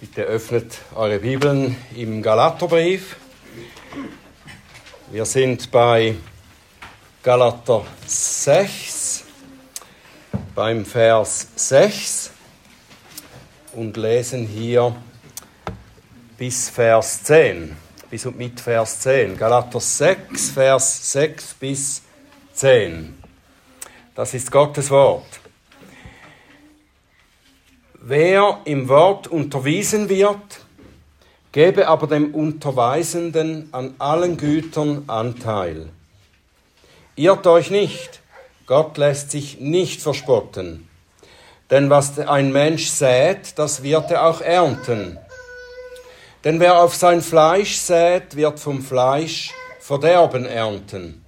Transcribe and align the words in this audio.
Bitte 0.00 0.22
öffnet 0.22 0.78
eure 0.94 1.18
Bibeln 1.18 1.74
im 1.96 2.22
Galaterbrief. 2.22 3.16
Wir 5.10 5.24
sind 5.24 5.72
bei 5.72 6.14
Galater 7.20 7.84
6, 8.06 9.24
beim 10.54 10.84
Vers 10.84 11.48
6 11.56 12.30
und 13.72 13.96
lesen 13.96 14.46
hier 14.46 14.94
bis 16.36 16.68
Vers 16.68 17.24
10, 17.24 17.76
bis 18.08 18.24
und 18.24 18.38
mit 18.38 18.60
Vers 18.60 19.00
10. 19.00 19.36
Galater 19.36 19.80
6, 19.80 20.50
Vers 20.50 21.10
6 21.10 21.54
bis 21.54 22.02
10. 22.52 23.20
Das 24.14 24.32
ist 24.32 24.48
Gottes 24.52 24.90
Wort. 24.90 25.40
Wer 28.10 28.62
im 28.64 28.88
Wort 28.88 29.26
unterwiesen 29.26 30.08
wird, 30.08 30.60
gebe 31.52 31.88
aber 31.88 32.06
dem 32.06 32.34
Unterweisenden 32.34 33.68
an 33.72 33.96
allen 33.98 34.38
Gütern 34.38 35.04
Anteil. 35.08 35.90
Irrt 37.16 37.46
euch 37.46 37.70
nicht, 37.70 38.22
Gott 38.64 38.96
lässt 38.96 39.30
sich 39.30 39.60
nicht 39.60 40.00
verspotten. 40.00 40.88
Denn 41.70 41.90
was 41.90 42.18
ein 42.18 42.50
Mensch 42.50 42.86
sät, 42.88 43.58
das 43.58 43.82
wird 43.82 44.10
er 44.10 44.24
auch 44.24 44.40
ernten. 44.40 45.18
Denn 46.44 46.60
wer 46.60 46.80
auf 46.82 46.94
sein 46.94 47.20
Fleisch 47.20 47.76
sät, 47.76 48.36
wird 48.36 48.58
vom 48.58 48.80
Fleisch 48.80 49.52
Verderben 49.80 50.46
ernten. 50.46 51.22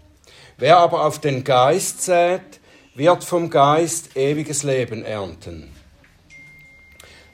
Wer 0.57 0.79
aber 0.79 1.05
auf 1.05 1.19
den 1.19 1.45
Geist 1.45 2.01
sät, 2.01 2.59
wird 2.95 3.23
vom 3.23 3.51
Geist 3.51 4.17
ewiges 4.17 4.63
Leben 4.63 5.05
ernten. 5.05 5.71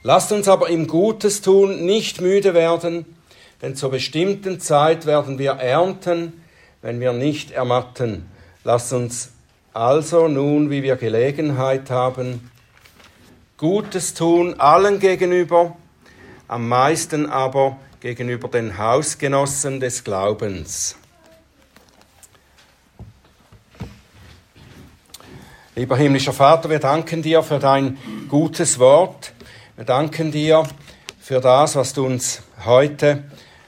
Lasst 0.06 0.30
uns 0.30 0.46
aber 0.46 0.68
im 0.68 0.86
Gutes 0.86 1.42
tun 1.42 1.84
nicht 1.84 2.20
müde 2.20 2.54
werden, 2.54 3.06
denn 3.60 3.74
zur 3.74 3.90
bestimmten 3.90 4.60
Zeit 4.60 5.04
werden 5.04 5.40
wir 5.40 5.54
ernten, 5.54 6.44
wenn 6.80 7.00
wir 7.00 7.12
nicht 7.12 7.50
ermatten. 7.50 8.30
Lasst 8.62 8.92
uns 8.92 9.32
also 9.72 10.28
nun, 10.28 10.70
wie 10.70 10.84
wir 10.84 10.94
Gelegenheit 10.94 11.90
haben, 11.90 12.52
Gutes 13.56 14.14
tun 14.14 14.60
allen 14.60 15.00
gegenüber, 15.00 15.76
am 16.46 16.68
meisten 16.68 17.28
aber 17.28 17.76
gegenüber 17.98 18.46
den 18.46 18.78
Hausgenossen 18.78 19.80
des 19.80 20.04
Glaubens. 20.04 20.94
Lieber 25.74 25.96
himmlischer 25.96 26.32
Vater, 26.32 26.70
wir 26.70 26.78
danken 26.78 27.22
dir 27.22 27.42
für 27.42 27.58
dein 27.58 27.98
gutes 28.28 28.78
Wort. 28.78 29.32
Wir 29.76 29.84
danken 29.84 30.32
dir 30.32 30.66
für 31.20 31.38
das, 31.42 31.76
was 31.76 31.92
du 31.92 32.06
uns 32.06 32.40
heute 32.64 33.24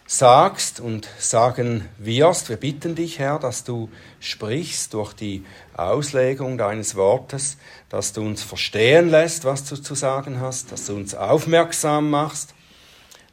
sagst 0.07 0.81
und 0.81 1.07
sagen 1.19 1.87
wirst. 1.99 2.49
Wir 2.49 2.57
bitten 2.57 2.95
dich, 2.95 3.19
Herr, 3.19 3.39
dass 3.39 3.63
du 3.63 3.91
sprichst 4.19 4.95
durch 4.95 5.13
die 5.13 5.45
Auslegung 5.75 6.57
deines 6.57 6.97
Wortes, 6.97 7.59
dass 7.91 8.15
du 8.15 8.23
uns 8.23 8.43
verstehen 8.43 9.11
lässt, 9.11 9.45
was 9.45 9.65
du 9.65 9.77
zu 9.77 9.95
sagen 9.95 10.41
hast, 10.41 10.73
dass 10.73 10.87
du 10.87 10.95
uns 10.95 11.15
aufmerksam 11.15 12.09
machst, 12.09 12.55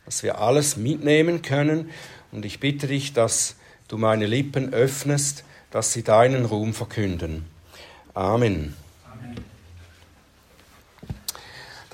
dass 0.04 0.22
wir 0.22 0.39
alles 0.39 0.76
mitnehmen 0.76 1.44
können. 1.44 1.92
Und 2.34 2.44
ich 2.44 2.60
bitte 2.60 2.88
dich, 2.88 3.14
dass 3.14 3.56
du 3.88 3.98
meine 3.98 4.26
Lippen 4.26 4.73
öffnest, 4.73 5.45
dass 5.72 5.94
sie 5.94 6.04
deinen 6.04 6.44
Ruhm 6.44 6.73
verkünden. 6.73 7.45
Amen. 8.14 8.76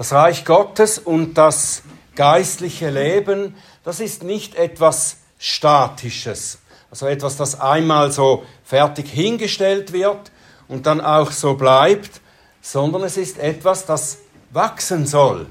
Das 0.02 0.14
Reich 0.14 0.46
Gottes 0.46 0.98
und 0.98 1.36
das 1.36 1.84
geistliche 2.16 2.90
Leben, 2.90 3.56
das 3.84 4.00
ist 4.00 4.24
nicht 4.24 4.56
etwas 4.56 5.18
Statisches, 5.38 6.58
also 6.90 7.06
etwas, 7.06 7.38
das 7.38 7.62
einmal 7.62 8.11
so 8.11 8.44
fertig 8.64 9.11
hingestellt 9.11 9.94
wird 9.94 10.32
und 10.67 10.88
dann 10.88 11.02
auch 11.02 11.32
so 11.32 11.54
bleibt, 11.54 12.20
sondern 12.64 13.04
es 13.04 13.16
ist 13.16 13.38
etwas, 13.38 13.86
das 13.86 14.17
wachsen 14.50 15.06
soll. 15.06 15.45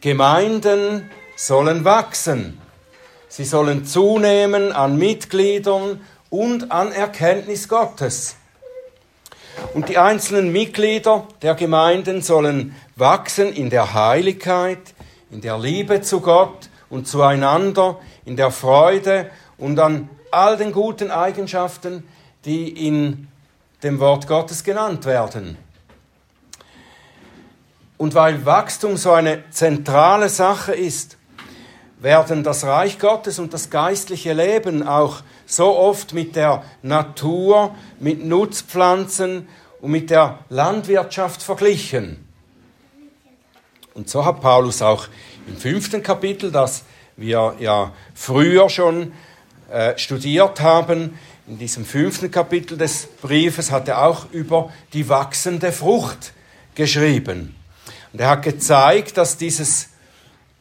Gemeinden 0.00 1.10
sollen 1.36 1.84
wachsen. 1.84 2.62
Sie 3.28 3.44
sollen 3.44 3.84
zunehmen 3.84 4.72
an 4.72 4.96
Mitgliedern 4.96 6.00
und 6.30 6.72
an 6.72 6.92
Erkenntnis 6.92 7.68
Gottes. 7.68 8.36
Und 9.74 9.88
die 9.88 9.98
einzelnen 9.98 10.52
Mitglieder 10.52 11.26
der 11.42 11.54
Gemeinden 11.54 12.22
sollen 12.22 12.74
wachsen 12.96 13.52
in 13.52 13.70
der 13.70 13.94
Heiligkeit, 13.94 14.94
in 15.30 15.40
der 15.40 15.58
Liebe 15.58 16.00
zu 16.00 16.20
Gott 16.20 16.68
und 16.88 17.06
zueinander, 17.06 17.98
in 18.24 18.36
der 18.36 18.50
Freude 18.50 19.30
und 19.58 19.78
an 19.78 20.08
all 20.30 20.56
den 20.56 20.72
guten 20.72 21.10
Eigenschaften, 21.10 22.04
die 22.44 22.86
in 22.86 23.28
dem 23.82 24.00
Wort 24.00 24.26
Gottes 24.26 24.64
genannt 24.64 25.04
werden. 25.06 25.56
Und 27.96 28.14
weil 28.14 28.46
Wachstum 28.46 28.96
so 28.96 29.12
eine 29.12 29.50
zentrale 29.50 30.28
Sache 30.28 30.72
ist, 30.72 31.18
werden 32.00 32.42
das 32.42 32.64
Reich 32.64 32.98
Gottes 32.98 33.38
und 33.38 33.52
das 33.52 33.70
geistliche 33.70 34.32
Leben 34.32 34.86
auch 34.86 35.22
so 35.46 35.76
oft 35.76 36.14
mit 36.14 36.34
der 36.34 36.64
Natur, 36.82 37.74
mit 37.98 38.24
Nutzpflanzen 38.24 39.48
und 39.80 39.90
mit 39.90 40.10
der 40.10 40.38
Landwirtschaft 40.48 41.42
verglichen. 41.42 42.26
Und 43.94 44.08
so 44.08 44.24
hat 44.24 44.40
Paulus 44.40 44.82
auch 44.82 45.08
im 45.46 45.56
fünften 45.56 46.02
Kapitel, 46.02 46.50
das 46.50 46.84
wir 47.16 47.56
ja 47.58 47.92
früher 48.14 48.70
schon 48.70 49.12
äh, 49.70 49.96
studiert 49.98 50.60
haben, 50.60 51.18
in 51.46 51.58
diesem 51.58 51.84
fünften 51.84 52.30
Kapitel 52.30 52.78
des 52.78 53.08
Briefes 53.20 53.70
hat 53.72 53.88
er 53.88 54.04
auch 54.04 54.30
über 54.30 54.72
die 54.92 55.08
wachsende 55.08 55.72
Frucht 55.72 56.32
geschrieben. 56.76 57.56
Und 58.12 58.20
er 58.20 58.30
hat 58.30 58.42
gezeigt, 58.42 59.16
dass 59.16 59.36
dieses, 59.36 59.89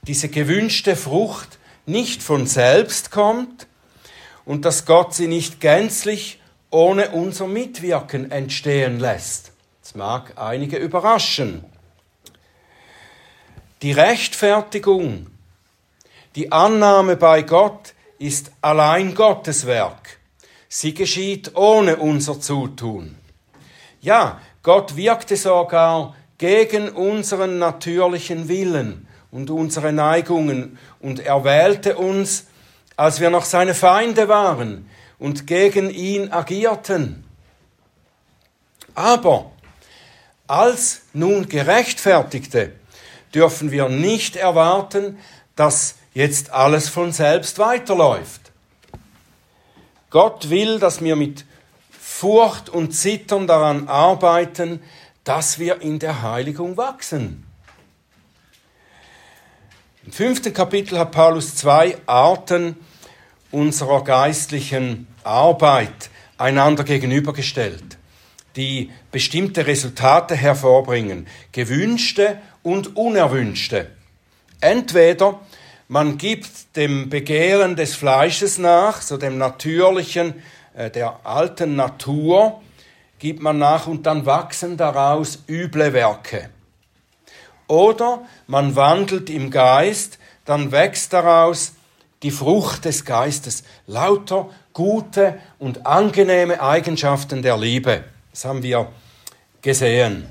diese 0.04 0.30
gewünschte 0.30 0.96
Frucht 0.96 1.60
nicht 1.86 2.22
von 2.22 2.48
selbst 2.48 3.12
kommt 3.12 3.68
und 4.46 4.66
dass 4.66 4.86
Gott 4.86 5.14
sie 5.14 5.28
nicht 5.28 5.60
gänzlich 5.60 6.40
ohne 6.70 7.10
unser 7.12 7.48
Mitwirken 7.48 8.32
entstehen 8.32 9.00
lässt. 9.00 9.52
Das 9.82 9.96
mag 9.96 10.34
einige 10.38 10.78
überraschen. 10.78 11.66
Die 13.82 13.92
Rechtfertigung, 13.92 15.28
die 16.36 16.52
Annahme 16.52 17.16
bei 17.16 17.42
Gott 17.42 17.94
ist 18.20 18.52
allein 18.62 19.16
Gottes 19.16 19.66
Werk. 19.66 20.20
Sie 20.68 20.94
geschieht 20.94 21.56
ohne 21.56 21.98
unser 21.98 22.40
Zutun. 22.40 23.16
Ja, 24.02 24.40
Gott 24.62 24.96
wirkte 24.96 25.36
sogar 25.36 26.16
gegen 26.38 26.90
unseren 26.90 27.58
natürlichen 27.58 28.48
Willen 28.48 29.08
und 29.32 29.50
unsere 29.50 29.94
Neigungen 29.94 30.78
und 31.00 31.20
erwählte 31.20 31.98
uns, 31.98 32.46
als 32.96 33.20
wir 33.20 33.30
noch 33.30 33.46
seine 33.46 33.74
Feinde 33.74 34.28
waren, 34.28 34.90
und 35.20 35.48
gegen 35.48 35.90
ihn 35.90 36.32
agierten. 36.32 37.26
Aber 38.96 39.52
als 40.48 41.02
nun 41.14 41.48
Gerechtfertigte 41.48 42.74
dürfen 43.34 43.72
wir 43.72 43.90
nicht 43.90 44.36
erwarten, 44.36 45.18
dass 45.56 45.96
jetzt 46.14 46.52
alles 46.52 46.90
von 46.90 47.12
selbst 47.12 47.60
weiterläuft. 47.60 48.52
Gott 50.10 50.50
will, 50.50 50.80
dass 50.80 51.02
wir 51.02 51.16
mit 51.16 51.46
Furcht 51.92 52.70
und 52.70 52.94
Zittern 52.94 53.46
daran 53.46 53.88
arbeiten, 53.88 54.82
dass 55.24 55.60
wir 55.60 55.82
in 55.82 56.00
der 56.00 56.24
Heiligung 56.24 56.78
wachsen. 56.78 57.49
Im 60.10 60.14
fünften 60.14 60.56
Kapitel 60.56 60.98
hat 60.98 61.12
Paulus 61.12 61.54
zwei 61.54 61.96
Arten 62.08 62.76
unserer 63.52 64.04
geistlichen 64.04 65.06
Arbeit 65.24 66.10
einander 66.40 66.84
gegenübergestellt, 66.84 68.00
die 68.56 68.90
bestimmte 69.12 69.68
Resultate 69.68 70.36
hervorbringen, 70.36 71.28
gewünschte 71.52 72.40
und 72.64 72.96
unerwünschte. 72.96 73.92
Entweder 74.62 75.42
man 75.88 76.18
gibt 76.18 76.76
dem 76.76 77.12
Begehren 77.12 77.76
des 77.76 77.96
Fleisches 77.96 78.58
nach, 78.58 79.04
so 79.04 79.16
dem 79.16 79.38
natürlichen, 79.38 80.42
äh, 80.74 80.90
der 80.90 81.20
alten 81.24 81.76
Natur, 81.76 82.64
gibt 83.20 83.44
man 83.44 83.60
nach 83.60 83.86
und 83.86 84.08
dann 84.08 84.26
wachsen 84.26 84.76
daraus 84.76 85.44
üble 85.48 85.94
Werke. 85.94 86.50
Oder 87.70 88.26
man 88.48 88.76
wandelt 88.76 89.30
im 89.30 89.52
Geist, 89.52 90.18
dann 90.44 90.72
wächst 90.72 91.14
daraus 91.14 91.74
die 92.24 92.32
Frucht 92.32 92.84
des 92.84 93.06
Geistes, 93.06 93.64
lauter 93.86 94.50
gute 94.74 95.40
und 95.60 95.86
angenehme 95.86 96.62
Eigenschaften 96.62 97.44
der 97.44 97.58
Liebe. 97.58 98.04
Das 98.32 98.44
haben 98.44 98.64
wir 98.64 98.92
gesehen. 99.62 100.26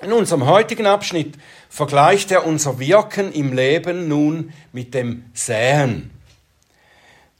In 0.00 0.12
unserem 0.12 0.46
heutigen 0.46 0.86
Abschnitt 0.86 1.34
vergleicht 1.68 2.30
er 2.30 2.46
unser 2.46 2.78
Wirken 2.78 3.32
im 3.32 3.52
Leben 3.52 4.06
nun 4.06 4.52
mit 4.72 4.94
dem 4.94 5.24
Säen, 5.34 6.12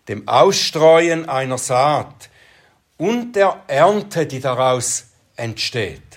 dem 0.09 0.27
Ausstreuen 0.27 1.29
einer 1.29 1.59
Saat 1.59 2.29
und 2.99 3.37
der 3.37 3.63
Ernte, 3.69 4.27
die 4.27 4.41
daraus 4.41 5.07
entsteht. 5.37 6.10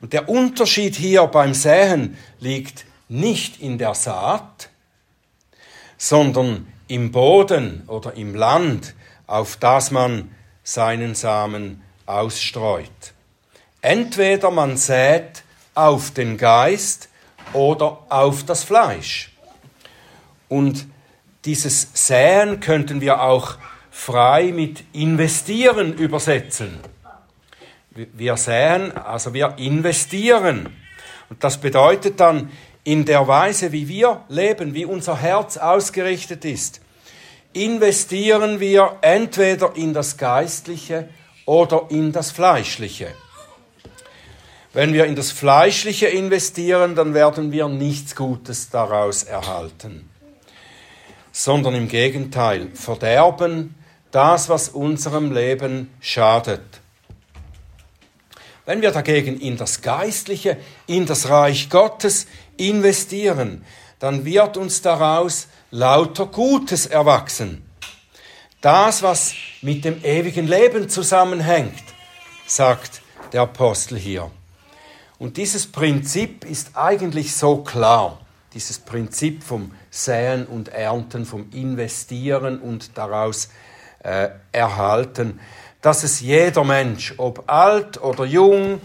Und 0.00 0.12
der 0.12 0.28
Unterschied 0.28 0.96
hier 0.96 1.26
beim 1.26 1.54
Säen 1.54 2.16
liegt 2.38 2.86
nicht 3.08 3.60
in 3.60 3.78
der 3.78 3.94
Saat, 3.94 4.70
sondern 5.98 6.66
im 6.88 7.12
Boden 7.12 7.84
oder 7.86 8.14
im 8.14 8.34
Land, 8.34 8.94
auf 9.26 9.56
das 9.56 9.90
man 9.90 10.34
seinen 10.62 11.14
Samen 11.14 11.82
ausstreut. 12.06 13.12
Entweder 13.82 14.50
man 14.50 14.76
sät 14.76 15.42
auf 15.74 16.10
den 16.10 16.36
Geist 16.36 17.08
oder 17.52 18.06
auf 18.08 18.44
das 18.44 18.64
Fleisch. 18.64 19.32
Und 20.48 20.86
dieses 21.44 21.88
Säen 21.94 22.60
könnten 22.60 23.00
wir 23.00 23.22
auch 23.22 23.56
frei 23.90 24.52
mit 24.52 24.84
investieren 24.92 25.92
übersetzen. 25.94 26.80
Wir 27.90 28.36
säen, 28.36 28.96
also 28.96 29.34
wir 29.34 29.54
investieren. 29.58 30.76
Und 31.28 31.42
das 31.42 31.58
bedeutet 31.58 32.20
dann 32.20 32.50
in 32.84 33.04
der 33.04 33.26
Weise, 33.26 33.72
wie 33.72 33.88
wir 33.88 34.24
leben, 34.28 34.74
wie 34.74 34.84
unser 34.84 35.16
Herz 35.16 35.56
ausgerichtet 35.56 36.44
ist, 36.44 36.80
investieren 37.52 38.60
wir 38.60 38.96
entweder 39.00 39.74
in 39.74 39.92
das 39.92 40.16
Geistliche 40.16 41.08
oder 41.46 41.86
in 41.90 42.12
das 42.12 42.30
Fleischliche. 42.30 43.14
Wenn 44.72 44.92
wir 44.92 45.06
in 45.06 45.16
das 45.16 45.32
Fleischliche 45.32 46.06
investieren, 46.06 46.94
dann 46.94 47.12
werden 47.12 47.50
wir 47.50 47.66
nichts 47.68 48.14
Gutes 48.14 48.70
daraus 48.70 49.24
erhalten, 49.24 50.08
sondern 51.32 51.74
im 51.74 51.88
Gegenteil 51.88 52.70
verderben 52.74 53.74
das, 54.12 54.48
was 54.48 54.68
unserem 54.68 55.32
Leben 55.32 55.90
schadet. 56.00 56.69
Wenn 58.70 58.82
wir 58.82 58.92
dagegen 58.92 59.40
in 59.40 59.56
das 59.56 59.82
Geistliche, 59.82 60.56
in 60.86 61.04
das 61.04 61.28
Reich 61.28 61.70
Gottes 61.70 62.28
investieren, 62.56 63.64
dann 63.98 64.24
wird 64.24 64.56
uns 64.56 64.80
daraus 64.80 65.48
lauter 65.72 66.26
Gutes 66.26 66.86
erwachsen. 66.86 67.68
Das, 68.60 69.02
was 69.02 69.34
mit 69.60 69.84
dem 69.84 70.04
ewigen 70.04 70.46
Leben 70.46 70.88
zusammenhängt, 70.88 71.82
sagt 72.46 73.02
der 73.32 73.40
Apostel 73.40 73.98
hier. 73.98 74.30
Und 75.18 75.36
dieses 75.36 75.66
Prinzip 75.66 76.44
ist 76.44 76.76
eigentlich 76.76 77.34
so 77.34 77.64
klar, 77.64 78.20
dieses 78.54 78.78
Prinzip 78.78 79.42
vom 79.42 79.72
Säen 79.90 80.46
und 80.46 80.68
Ernten, 80.68 81.26
vom 81.26 81.50
Investieren 81.50 82.60
und 82.60 82.96
daraus 82.96 83.48
äh, 84.04 84.28
Erhalten, 84.52 85.40
dass 85.82 86.04
es 86.04 86.20
jeder 86.20 86.64
Mensch, 86.64 87.14
ob 87.16 87.50
alt 87.50 88.00
oder 88.02 88.24
jung, 88.24 88.80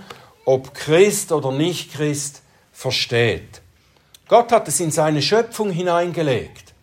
ob 0.46 0.74
Christ 0.74 1.32
oder 1.32 1.52
nicht 1.52 1.94
Christ, 1.94 2.42
versteht. 2.72 3.62
Gott 4.28 4.52
hat 4.52 4.68
es 4.68 4.80
in 4.80 4.92
seine 4.92 5.22
Schöpfung 5.22 5.72
hineingelegt, 5.72 6.74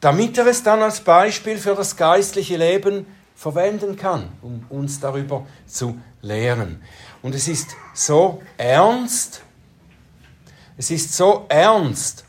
damit 0.00 0.38
er 0.38 0.46
es 0.46 0.62
dann 0.62 0.82
als 0.82 1.00
Beispiel 1.00 1.58
für 1.58 1.74
das 1.74 1.96
geistliche 1.96 2.56
Leben 2.56 3.06
verwenden 3.36 3.96
kann, 3.96 4.32
um 4.42 4.66
uns 4.68 5.00
darüber 5.00 5.46
zu 5.66 5.98
lehren. 6.20 6.82
Und 7.22 7.34
es 7.34 7.48
ist 7.48 7.70
so 7.94 8.42
ernst, 8.56 9.42
es 10.76 10.90
ist 10.90 11.14
so 11.14 11.46
ernst, 11.48 12.24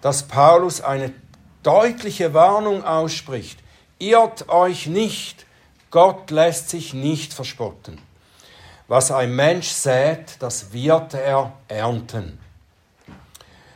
dass 0.00 0.24
Paulus 0.24 0.80
eine 0.80 1.12
deutliche 1.62 2.34
Warnung 2.34 2.84
ausspricht. 2.84 3.58
Irrt 3.98 4.48
euch 4.48 4.86
nicht, 4.86 5.46
Gott 5.92 6.30
lässt 6.30 6.70
sich 6.70 6.94
nicht 6.94 7.34
verspotten. 7.34 7.98
Was 8.88 9.10
ein 9.10 9.36
Mensch 9.36 9.68
sät, 9.68 10.36
das 10.38 10.72
wird 10.72 11.12
er 11.12 11.52
ernten. 11.68 12.38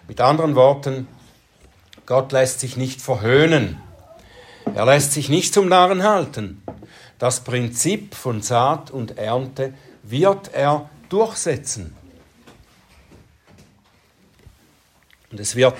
Mit 0.09 0.23
anderen 0.23 0.55
Worten, 0.55 1.09
Gott 2.07 2.33
lässt 2.33 2.61
sich 2.61 2.79
nicht 2.79 3.03
verhöhnen. 3.03 3.83
Er 4.75 4.87
lässt 4.87 5.13
sich 5.13 5.29
nicht 5.29 5.53
zum 5.53 5.69
Narren 5.69 6.05
halten. 6.05 6.63
Das 7.19 7.45
Prinzip 7.45 8.15
von 8.15 8.41
Saat 8.41 8.91
und 8.91 9.19
Ernte 9.19 9.75
wird 10.03 10.55
er 10.55 10.89
durchsetzen. 11.11 11.95
Und 15.31 15.39
es 15.39 15.55
wird 15.55 15.77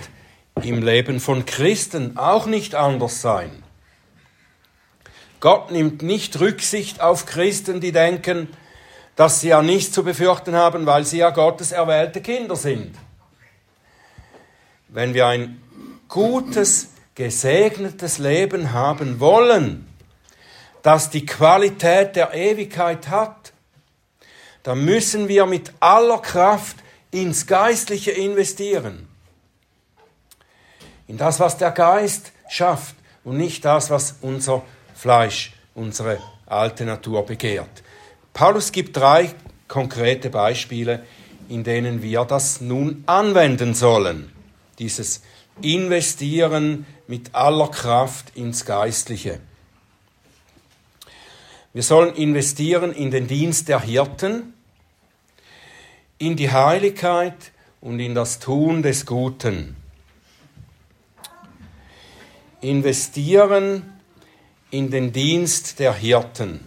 im 0.63 0.83
Leben 0.83 1.19
von 1.19 1.47
Christen 1.47 2.19
auch 2.19 2.45
nicht 2.45 2.75
anders 2.75 3.23
sein. 3.23 3.63
Gott 5.41 5.71
nimmt 5.71 6.03
nicht 6.03 6.41
Rücksicht 6.41 7.01
auf 7.01 7.27
Christen, 7.27 7.81
die 7.81 7.93
denken, 7.93 8.49
dass 9.17 9.41
sie 9.41 9.49
ja 9.49 9.63
nichts 9.63 9.93
zu 9.93 10.05
befürchten 10.05 10.55
haben, 10.55 10.87
weil 10.87 11.05
sie 11.05 11.19
ja 11.19 11.31
Gottes 11.31 11.73
erwählte 11.73 12.21
Kinder 12.21 12.57
sind. 12.57 12.95
Wenn 14.89 15.15
wir 15.15 15.27
ein 15.27 15.61
gutes, 16.09 16.91
gesegnetes 17.15 18.19
Leben 18.19 18.73
haben 18.73 19.21
wollen, 19.21 19.89
das 20.83 21.11
die 21.11 21.27
Qualität 21.27 22.15
der 22.15 22.35
Ewigkeit 22.35 23.09
hat, 23.09 23.53
da 24.63 24.75
müssen 24.75 25.29
wir 25.29 25.47
mit 25.47 25.73
aller 25.81 26.19
Kraft 26.19 26.77
ins 27.11 27.47
Geistliche 27.47 28.11
investieren. 28.11 29.09
In 31.09 31.17
das, 31.17 31.41
was 31.41 31.57
der 31.57 31.71
Geist 31.71 32.33
schafft 32.49 32.97
und 33.25 33.37
nicht 33.37 33.65
das, 33.65 33.91
was 33.91 34.17
unser 34.21 34.63
Fleisch, 34.97 35.53
unsere 35.75 36.19
alte 36.47 36.87
Natur 36.87 37.27
begehrt. 37.27 37.83
Paulus 38.33 38.73
gibt 38.73 38.97
drei 38.97 39.35
konkrete 39.69 40.31
Beispiele, 40.31 41.05
in 41.51 41.65
denen 41.65 42.03
wir 42.03 42.25
das 42.25 42.63
nun 42.63 43.05
anwenden 43.07 43.75
sollen. 43.75 44.33
Dieses 44.79 45.23
Investieren 45.61 46.87
mit 47.07 47.35
aller 47.35 47.69
Kraft 47.69 48.37
ins 48.37 48.65
Geistliche. 48.65 49.39
Wir 51.75 51.83
sollen 51.83 52.15
investieren 52.15 52.93
in 52.93 53.11
den 53.11 53.27
Dienst 53.27 53.69
der 53.69 53.81
Hirten, 53.83 54.55
in 56.17 56.37
die 56.37 56.51
Heiligkeit 56.51 57.53
und 57.83 58.01
in 58.01 58.15
das 58.15 58.39
Tun 58.39 58.83
des 58.83 59.05
Guten. 59.05 59.77
Investieren 62.63 63.96
in 64.71 64.91
den 64.91 65.13
Dienst 65.13 65.79
der 65.79 65.95
Hirten. 65.95 66.61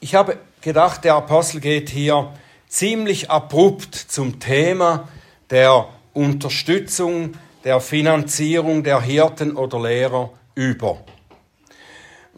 Ich 0.00 0.14
habe 0.14 0.38
gedacht, 0.60 1.04
der 1.04 1.14
Apostel 1.14 1.60
geht 1.60 1.90
hier 1.90 2.32
ziemlich 2.68 3.30
abrupt 3.30 3.94
zum 3.94 4.40
Thema 4.40 5.08
der 5.50 5.88
Unterstützung, 6.12 7.34
der 7.64 7.80
Finanzierung 7.80 8.82
der 8.82 9.00
Hirten 9.00 9.56
oder 9.56 9.80
Lehrer 9.80 10.30
über. 10.54 11.04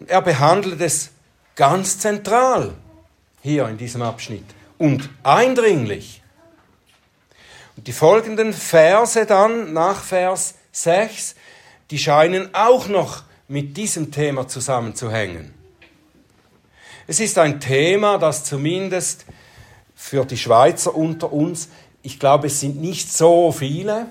Er 0.06 0.22
behandelt 0.22 0.80
es 0.80 1.10
ganz 1.54 1.98
zentral 1.98 2.74
hier 3.42 3.66
in 3.68 3.78
diesem 3.78 4.02
Abschnitt 4.02 4.44
und 4.78 5.08
eindringlich. 5.22 6.22
Und 7.76 7.86
die 7.86 7.92
folgenden 7.92 8.52
Verse 8.52 9.24
dann 9.26 9.72
nach 9.72 10.02
Vers 10.02 10.54
6, 10.72 11.35
die 11.90 11.98
scheinen 11.98 12.54
auch 12.54 12.88
noch 12.88 13.22
mit 13.48 13.76
diesem 13.76 14.10
Thema 14.10 14.48
zusammenzuhängen. 14.48 15.54
Es 17.06 17.20
ist 17.20 17.38
ein 17.38 17.60
Thema, 17.60 18.18
das 18.18 18.44
zumindest 18.44 19.26
für 19.94 20.24
die 20.24 20.36
Schweizer 20.36 20.94
unter 20.94 21.32
uns, 21.32 21.68
ich 22.02 22.18
glaube 22.18 22.48
es 22.48 22.60
sind 22.60 22.80
nicht 22.80 23.12
so 23.12 23.52
viele, 23.52 24.06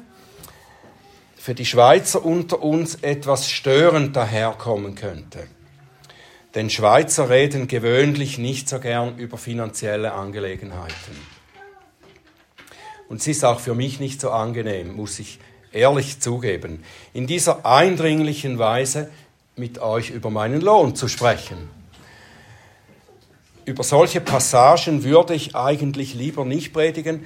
für 1.35 1.53
die 1.53 1.65
Schweizer 1.65 2.25
unter 2.25 2.63
uns 2.63 2.95
etwas 2.95 3.51
störend 3.51 4.15
daherkommen 4.15 4.95
könnte. 4.95 5.47
Denn 6.55 6.69
Schweizer 6.69 7.29
reden 7.29 7.67
gewöhnlich 7.67 8.37
nicht 8.37 8.69
so 8.69 8.79
gern 8.79 9.17
über 9.17 9.37
finanzielle 9.37 10.13
Angelegenheiten. 10.13 11.35
Und 13.09 13.21
es 13.21 13.27
ist 13.27 13.43
auch 13.43 13.59
für 13.59 13.75
mich 13.75 13.99
nicht 13.99 14.21
so 14.21 14.31
angenehm, 14.31 14.95
muss 14.95 15.19
ich 15.19 15.39
ehrlich 15.75 16.19
zugeben, 16.19 16.83
in 17.13 17.27
dieser 17.27 17.65
eindringlichen 17.65 18.57
Weise 18.57 19.11
mit 19.55 19.79
euch 19.79 20.09
über 20.09 20.29
meinen 20.29 20.61
Lohn 20.61 20.95
zu 20.95 21.07
sprechen. 21.07 21.69
Über 23.65 23.83
solche 23.83 24.21
Passagen 24.21 25.03
würde 25.03 25.33
ich 25.35 25.55
eigentlich 25.55 26.13
lieber 26.13 26.45
nicht 26.45 26.73
predigen 26.73 27.25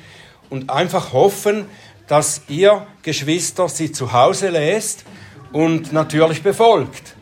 und 0.49 0.69
einfach 0.69 1.13
hoffen, 1.13 1.65
dass 2.07 2.41
ihr 2.47 2.87
Geschwister 3.03 3.69
sie 3.69 3.91
zu 3.91 4.13
Hause 4.13 4.49
lest 4.49 5.05
und 5.51 5.93
natürlich 5.93 6.41
befolgt. 6.41 7.15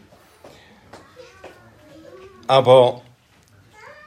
Aber 2.47 3.01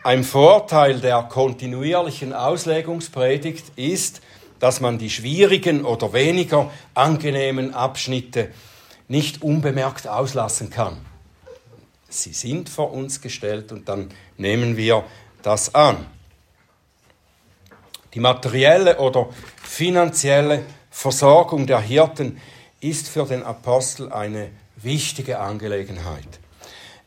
Ein 0.03 0.25
Vorteil 0.25 0.99
der 0.99 1.25
kontinuierlichen 1.25 2.33
Auslegungspredigt 2.33 3.73
ist, 3.77 4.23
dass 4.61 4.81
man 4.81 4.99
die 4.99 5.11
schwierigen 5.11 5.85
oder 5.85 6.13
weniger 6.13 6.71
angenehmen 6.95 7.75
Abschnitte 7.75 8.51
nicht 9.09 9.43
unbemerkt 9.43 10.07
auslassen 10.07 10.71
kann. 10.71 10.99
Sie 12.09 12.33
sind 12.33 12.69
vor 12.69 12.93
uns 12.93 13.21
gestellt 13.21 13.73
und 13.73 13.89
dann 13.89 14.11
nehmen 14.37 14.77
wir 14.77 15.05
das 15.43 15.75
an. 15.75 16.07
Die 18.15 18.21
materielle 18.21 18.99
oder 18.99 19.29
finanzielle 19.63 20.65
Versorgung 20.91 21.67
der 21.67 21.81
Hirten 21.81 22.41
ist 22.81 23.09
für 23.09 23.25
den 23.27 23.43
Apostel 23.43 24.13
eine 24.13 24.51
wichtige 24.77 25.39
Angelegenheit. 25.39 26.41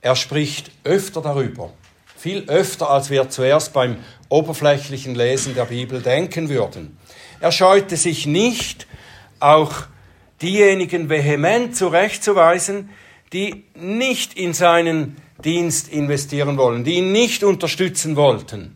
Er 0.01 0.15
spricht 0.15 0.72
öfter 0.83 1.22
darüber, 1.22 1.72
viel 2.15 2.45
öfter, 2.48 2.89
als 2.89 3.10
wir 3.10 3.29
zuerst 3.29 3.74
beim 3.74 3.98
oberflächlichen 4.29 5.15
Lesen 5.15 5.55
der 5.55 5.65
Bibel 5.65 6.01
denken 6.01 6.48
würden. 6.48 6.98
Er 7.40 7.52
scheute 7.52 7.98
sich 7.98 8.25
nicht, 8.25 8.88
auch 9.40 9.74
diejenigen 10.42 11.10
vehement 11.10 11.75
zurechtzuweisen, 11.75 12.90
die 13.34 13.66
nicht 13.75 14.36
in 14.36 14.54
seinen 14.54 15.18
Dienst 15.44 15.90
investieren 15.90 16.58
wollen, 16.58 16.84
die 16.84 16.96
ihn 16.96 17.12
nicht 17.12 17.44
unterstützen 17.44 18.16
wollten. 18.16 18.75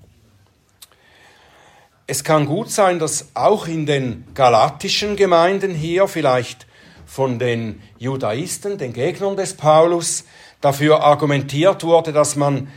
Es 2.08 2.24
kann 2.24 2.46
gut 2.46 2.72
sein, 2.72 3.00
dass 3.00 3.30
auch 3.34 3.68
in 3.68 3.86
den 3.86 4.26
galatischen 4.34 5.16
Gemeinden 5.16 5.76
hier 5.76 6.08
vielleicht 6.08 6.66
von 7.06 7.38
den 7.40 7.82
Judaisten, 7.98 8.78
den 8.78 8.94
Gegnern 8.94 9.36
des 9.36 9.56
Paulus, 9.56 10.26
dafür 10.62 11.04
argumentiert 11.04 11.84
wurde, 11.84 12.14
dass 12.14 12.36
man 12.36 12.70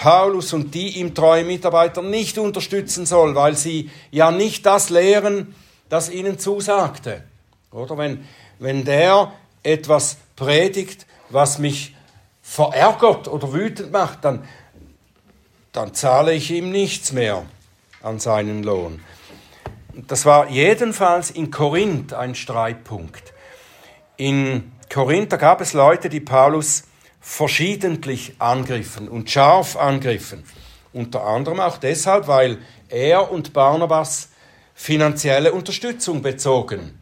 Paulus 0.00 0.54
und 0.54 0.74
die 0.74 0.98
ihm 0.98 1.14
treuen 1.14 1.46
Mitarbeiter 1.46 2.00
nicht 2.00 2.38
unterstützen 2.38 3.04
soll, 3.04 3.34
weil 3.34 3.54
sie 3.54 3.90
ja 4.10 4.30
nicht 4.30 4.64
das 4.64 4.88
lehren, 4.88 5.54
das 5.90 6.08
ihnen 6.08 6.38
zusagte. 6.38 7.22
Oder 7.70 7.98
wenn, 7.98 8.24
wenn 8.58 8.86
der 8.86 9.30
etwas 9.62 10.16
predigt, 10.36 11.04
was 11.28 11.58
mich 11.58 11.94
verärgert 12.40 13.28
oder 13.28 13.52
wütend 13.52 13.92
macht, 13.92 14.24
dann, 14.24 14.48
dann 15.72 15.92
zahle 15.92 16.32
ich 16.32 16.50
ihm 16.50 16.70
nichts 16.70 17.12
mehr 17.12 17.44
an 18.02 18.18
seinen 18.20 18.62
Lohn. 18.62 19.02
Das 19.92 20.24
war 20.24 20.48
jedenfalls 20.48 21.30
in 21.30 21.50
Korinth 21.50 22.14
ein 22.14 22.34
Streitpunkt. 22.34 23.34
In 24.16 24.72
Korinth 24.90 25.38
gab 25.38 25.60
es 25.60 25.74
Leute, 25.74 26.08
die 26.08 26.20
Paulus 26.20 26.84
verschiedentlich 27.30 28.34
angriffen 28.40 29.08
und 29.08 29.30
scharf 29.30 29.76
angriffen. 29.76 30.42
Unter 30.92 31.22
anderem 31.24 31.60
auch 31.60 31.78
deshalb, 31.78 32.26
weil 32.26 32.58
er 32.88 33.30
und 33.30 33.52
Barnabas 33.52 34.30
finanzielle 34.74 35.52
Unterstützung 35.52 36.22
bezogen. 36.22 36.98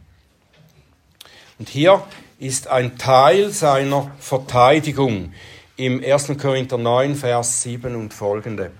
Und 1.57 1.67
hier 1.67 2.03
ist 2.37 2.67
ein 2.67 2.99
Teil 2.99 3.49
seiner 3.49 4.11
Verteidigung 4.19 5.33
im 5.77 6.01
1. 6.03 6.37
Korinther 6.39 6.77
9, 6.77 7.15
Vers 7.15 7.63
7 7.63 7.95
und 7.95 8.13
folgende. 8.13 8.71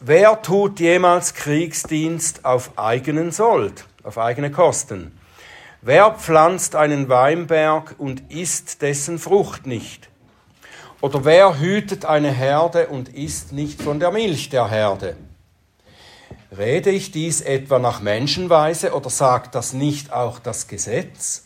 Wer 0.00 0.42
tut 0.42 0.80
jemals 0.80 1.32
Kriegsdienst 1.32 2.44
auf 2.44 2.76
eigenen 2.76 3.30
Sold, 3.30 3.84
auf 4.02 4.18
eigene 4.18 4.50
Kosten? 4.50 5.19
Wer 5.82 6.10
pflanzt 6.10 6.76
einen 6.76 7.08
Weinberg 7.08 7.94
und 7.96 8.30
isst 8.30 8.82
dessen 8.82 9.18
Frucht 9.18 9.66
nicht? 9.66 10.10
Oder 11.00 11.24
wer 11.24 11.58
hütet 11.58 12.04
eine 12.04 12.30
Herde 12.30 12.88
und 12.88 13.08
isst 13.08 13.52
nicht 13.52 13.80
von 13.80 13.98
der 13.98 14.10
Milch 14.10 14.50
der 14.50 14.68
Herde? 14.68 15.16
Rede 16.54 16.90
ich 16.90 17.12
dies 17.12 17.40
etwa 17.40 17.78
nach 17.78 18.02
Menschenweise 18.02 18.92
oder 18.92 19.08
sagt 19.08 19.54
das 19.54 19.72
nicht 19.72 20.12
auch 20.12 20.38
das 20.38 20.68
Gesetz? 20.68 21.44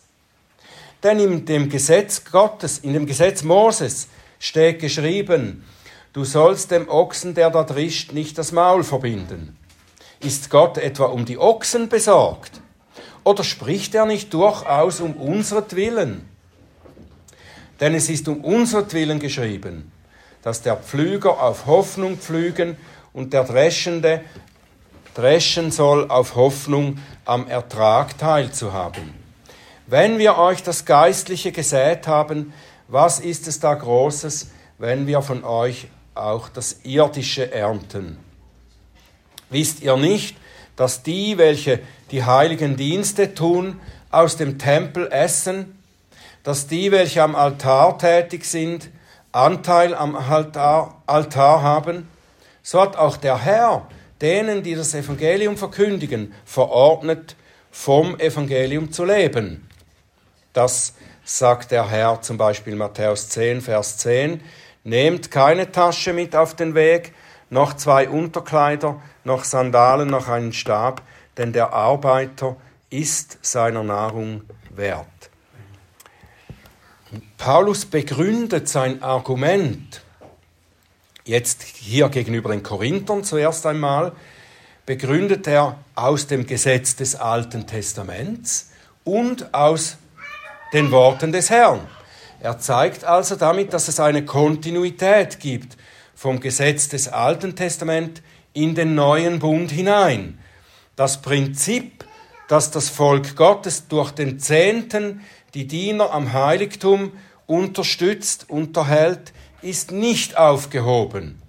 Denn 1.05 1.21
in 1.21 1.47
dem 1.47 1.69
Gesetz 1.69 2.25
Gottes, 2.25 2.79
in 2.79 2.93
dem 2.93 3.07
Gesetz 3.07 3.45
Moses 3.45 4.09
steht 4.41 4.81
geschrieben, 4.81 5.65
du 6.13 6.25
sollst 6.25 6.73
dem 6.73 6.89
Ochsen, 6.89 7.35
der 7.35 7.51
da 7.51 7.63
drischt, 7.63 8.11
nicht 8.11 8.37
das 8.37 8.51
Maul 8.51 8.83
verbinden. 8.83 9.57
Ist 10.19 10.51
Gott 10.51 10.77
etwa 10.77 11.05
um 11.05 11.25
die 11.25 11.39
Ochsen 11.39 11.89
besorgt? 11.89 12.64
Oder 13.25 13.43
spricht 13.43 13.95
er 13.95 14.07
nicht 14.07 14.33
durchaus 14.35 15.01
um 15.01 15.17
Willen? 15.17 16.29
Denn 17.81 17.95
es 17.95 18.09
ist 18.09 18.29
um 18.29 18.45
Willen 18.45 19.19
geschrieben, 19.19 19.91
dass 20.43 20.63
der 20.63 20.77
Pflüger 20.77 21.43
auf 21.43 21.67
Hoffnung 21.67 22.19
pflügen 22.19 22.77
und 23.13 23.33
der 23.33 23.45
Dreschende 23.45 24.21
dreschen 25.15 25.71
soll 25.71 26.11
auf 26.11 26.35
Hoffnung 26.35 26.99
am 27.25 27.49
Ertrag 27.49 28.19
teilzuhaben. 28.19 29.15
Wenn 29.87 30.19
wir 30.19 30.39
euch 30.39 30.63
das 30.63 30.85
Geistliche 30.85 31.53
gesät 31.53 32.07
haben, 32.07 32.53
was 32.89 33.21
ist 33.21 33.49
es 33.49 33.61
da 33.61 33.75
Großes, 33.75 34.51
wenn 34.79 35.07
wir 35.07 35.23
von 35.23 35.45
euch 35.45 35.89
auch 36.15 36.49
das 36.49 36.81
Irdische 36.85 37.51
ernten? 37.53 38.19
Wisst 39.51 39.83
ihr 39.83 39.97
nicht, 39.97 40.37
dass 40.77 41.03
die, 41.03 41.39
welche 41.39 41.81
die 42.15 42.23
heiligen 42.23 42.77
Dienste 42.77 43.35
tun, 43.35 43.81
aus 44.13 44.37
dem 44.37 44.57
Tempel 44.57 45.09
essen, 45.11 45.77
dass 46.45 46.69
die, 46.69 46.93
welche 46.93 47.25
am 47.25 47.35
Altar 47.35 47.99
tätig 47.99 48.45
sind, 48.45 48.89
Anteil 49.33 49.97
am 49.97 50.15
Altar, 50.15 51.03
Altar 51.07 51.63
haben? 51.63 52.09
So 52.63 52.81
hat 52.81 52.97
auch 52.97 53.17
der 53.17 53.45
Herr 53.45 53.89
denen, 54.21 54.63
die 54.63 54.77
das 54.77 54.95
Evangelium 54.95 55.57
verkündigen, 55.57 56.33
verordnet, 56.45 57.35
vom 57.73 58.17
Evangelium 58.21 58.93
zu 58.93 59.05
leben. 59.05 59.69
Das 60.53 60.95
sagt 61.25 61.73
der 61.73 61.91
Herr 61.91 62.23
zum 62.23 62.37
Beispiel 62.37 62.77
Matthäus 62.77 63.29
10, 63.31 63.61
Vers 63.61 63.97
10. 63.97 64.41
Nehmt 64.85 65.33
keine 65.33 65.73
Tasche 65.73 66.13
mit 66.13 66.37
auf 66.37 66.55
den 66.55 66.77
Weg, 66.77 67.13
noch 67.51 67.75
zwei 67.75 68.09
Unterkleider, 68.09 69.03
noch 69.25 69.43
Sandalen, 69.43 70.09
noch 70.09 70.29
einen 70.29 70.53
Stab, 70.53 71.03
denn 71.37 71.53
der 71.53 71.73
Arbeiter 71.73 72.57
ist 72.91 73.39
seiner 73.43 73.83
Nahrung 73.83 74.43
wert. 74.71 75.07
Paulus 77.37 77.85
begründet 77.85 78.69
sein 78.69 79.03
Argument 79.03 80.03
jetzt 81.25 81.63
hier 81.63 82.09
gegenüber 82.09 82.51
den 82.51 82.63
Korinthern 82.63 83.25
zuerst 83.25 83.67
einmal, 83.67 84.13
begründet 84.87 85.47
er 85.47 85.79
aus 85.95 86.27
dem 86.27 86.47
Gesetz 86.47 86.97
des 86.97 87.17
Alten 87.17 87.67
Testaments 87.67 88.71
und 89.05 89.55
aus 89.55 89.97
den 90.73 90.91
Worten 90.91 91.33
des 91.33 91.51
Herrn. 91.51 91.81
Er 92.41 92.59
zeigt 92.59 93.05
also 93.05 93.37
damit, 93.37 93.73
dass 93.73 93.89
es 93.89 94.01
eine 94.01 94.25
Kontinuität 94.25 95.41
gibt 95.41 95.79
vom 96.15 96.41
Gesetz 96.41 96.89
des 96.89 97.09
Alten 97.09 97.57
Testaments 97.57 98.21
in 98.53 98.75
den 98.75 98.95
neuen 98.95 99.39
Bund 99.39 99.71
hinein. 99.71 100.39
Das 100.97 101.23
Prinzip, 101.23 102.05
dass 102.49 102.71
das 102.71 102.89
Volk 102.89 103.37
Gottes 103.37 103.89
durch 103.89 104.13
den 104.13 104.39
Zehnten 104.39 105.23
die 105.55 105.67
Diener 105.67 106.13
am 106.13 106.33
Heiligtum 106.33 107.13
unterstützt, 107.47 108.49
unterhält, 108.49 109.33
ist 109.63 109.93
nicht 109.93 110.37
aufgehoben. 110.37 111.41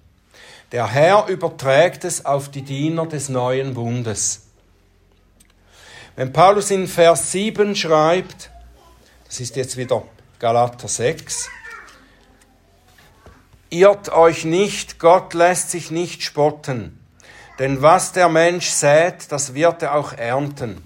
Der 0.72 0.88
Herr 0.88 1.26
überträgt 1.28 2.04
es 2.04 2.24
auf 2.24 2.50
die 2.50 2.62
Diener 2.62 3.06
des 3.06 3.28
neuen 3.28 3.74
Bundes. 3.74 4.46
Wenn 6.16 6.32
Paulus 6.32 6.70
in 6.70 6.88
Vers 6.88 7.30
7 7.32 7.76
schreibt, 7.76 8.50
das 9.26 9.40
ist 9.40 9.54
jetzt 9.54 9.76
wieder 9.76 10.02
Galater 10.38 10.88
6. 10.88 11.48
Irrt 13.70 14.08
euch 14.08 14.44
nicht, 14.44 14.98
Gott 14.98 15.34
lässt 15.34 15.70
sich 15.70 15.90
nicht 15.90 16.22
spotten. 16.22 17.05
Denn 17.58 17.80
was 17.80 18.12
der 18.12 18.28
Mensch 18.28 18.68
sät, 18.68 19.32
das 19.32 19.54
wird 19.54 19.82
er 19.82 19.94
auch 19.94 20.12
ernten. 20.12 20.82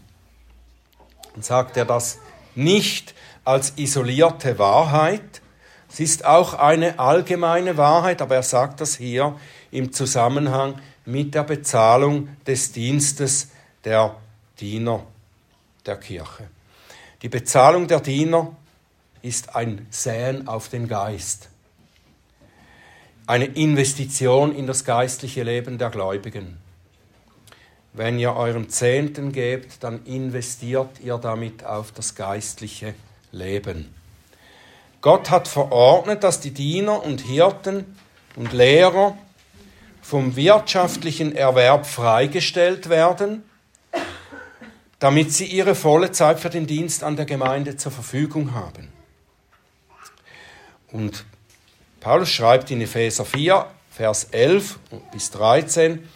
Und 1.35 1.45
sagt 1.45 1.77
er 1.77 1.85
das 1.85 2.19
nicht 2.55 3.15
als 3.45 3.75
isolierte 3.77 4.59
Wahrheit. 4.59 5.43
Es 5.89 6.01
ist 6.01 6.25
auch 6.25 6.55
eine 6.55 6.99
allgemeine 6.99 7.77
Wahrheit, 7.77 8.23
aber 8.23 8.37
er 8.37 8.43
sagt 8.43 8.81
das 8.81 8.97
hier 8.97 9.37
im 9.71 9.93
Zusammenhang 9.93 10.81
mit 11.05 11.35
der 11.35 11.43
Bezahlung 11.43 12.29
des 12.47 12.73
Dienstes 12.73 13.49
der 13.85 14.17
Diener 14.61 15.05
der 15.87 15.97
Kirche. 15.97 16.49
Die 17.23 17.29
Bezahlung 17.29 17.89
der 17.89 18.01
Diener 18.01 18.55
ist 19.23 19.55
ein 19.55 19.87
Säen 19.91 20.49
auf 20.49 20.69
den 20.69 20.89
Geist, 20.89 21.50
eine 23.31 23.45
Investition 23.45 24.53
in 24.53 24.67
das 24.67 24.85
geistliche 24.85 25.45
Leben 25.45 25.79
der 25.79 25.91
Gläubigen. 25.91 26.59
Wenn 27.93 28.19
ihr 28.19 28.35
euren 28.35 28.69
Zehnten 28.69 29.31
gebt, 29.31 29.85
dann 29.85 30.05
investiert 30.05 30.99
ihr 31.01 31.17
damit 31.17 31.65
auf 31.65 31.93
das 31.93 32.17
geistliche 32.17 32.93
Leben. 33.31 33.95
Gott 35.01 35.31
hat 35.31 35.47
verordnet, 35.47 36.25
dass 36.25 36.41
die 36.41 36.51
Diener 36.51 37.05
und 37.05 37.21
Hirten 37.21 37.97
und 38.35 38.53
Lehrer 38.53 39.17
vom 40.03 40.35
wirtschaftlichen 40.35 41.33
Erwerb 41.37 41.87
freigestellt 41.87 42.89
werden, 42.89 43.45
damit 44.99 45.33
sie 45.33 45.47
ihre 45.47 45.77
volle 45.77 46.11
Zeit 46.11 46.41
für 46.41 46.51
den 46.51 46.67
Dienst 46.67 47.05
an 47.05 47.15
der 47.15 47.27
Gemeinde 47.27 47.77
zur 47.77 47.93
Verfügung 47.93 48.55
haben. 48.55 48.89
Und 50.91 51.25
Paulus 52.01 52.31
schreibt 52.31 52.71
in 52.71 52.81
Epheser 52.81 53.27
4, 53.27 53.67
Vers 53.91 54.29
11 54.31 54.79
bis 55.13 55.31
13, 55.33 56.09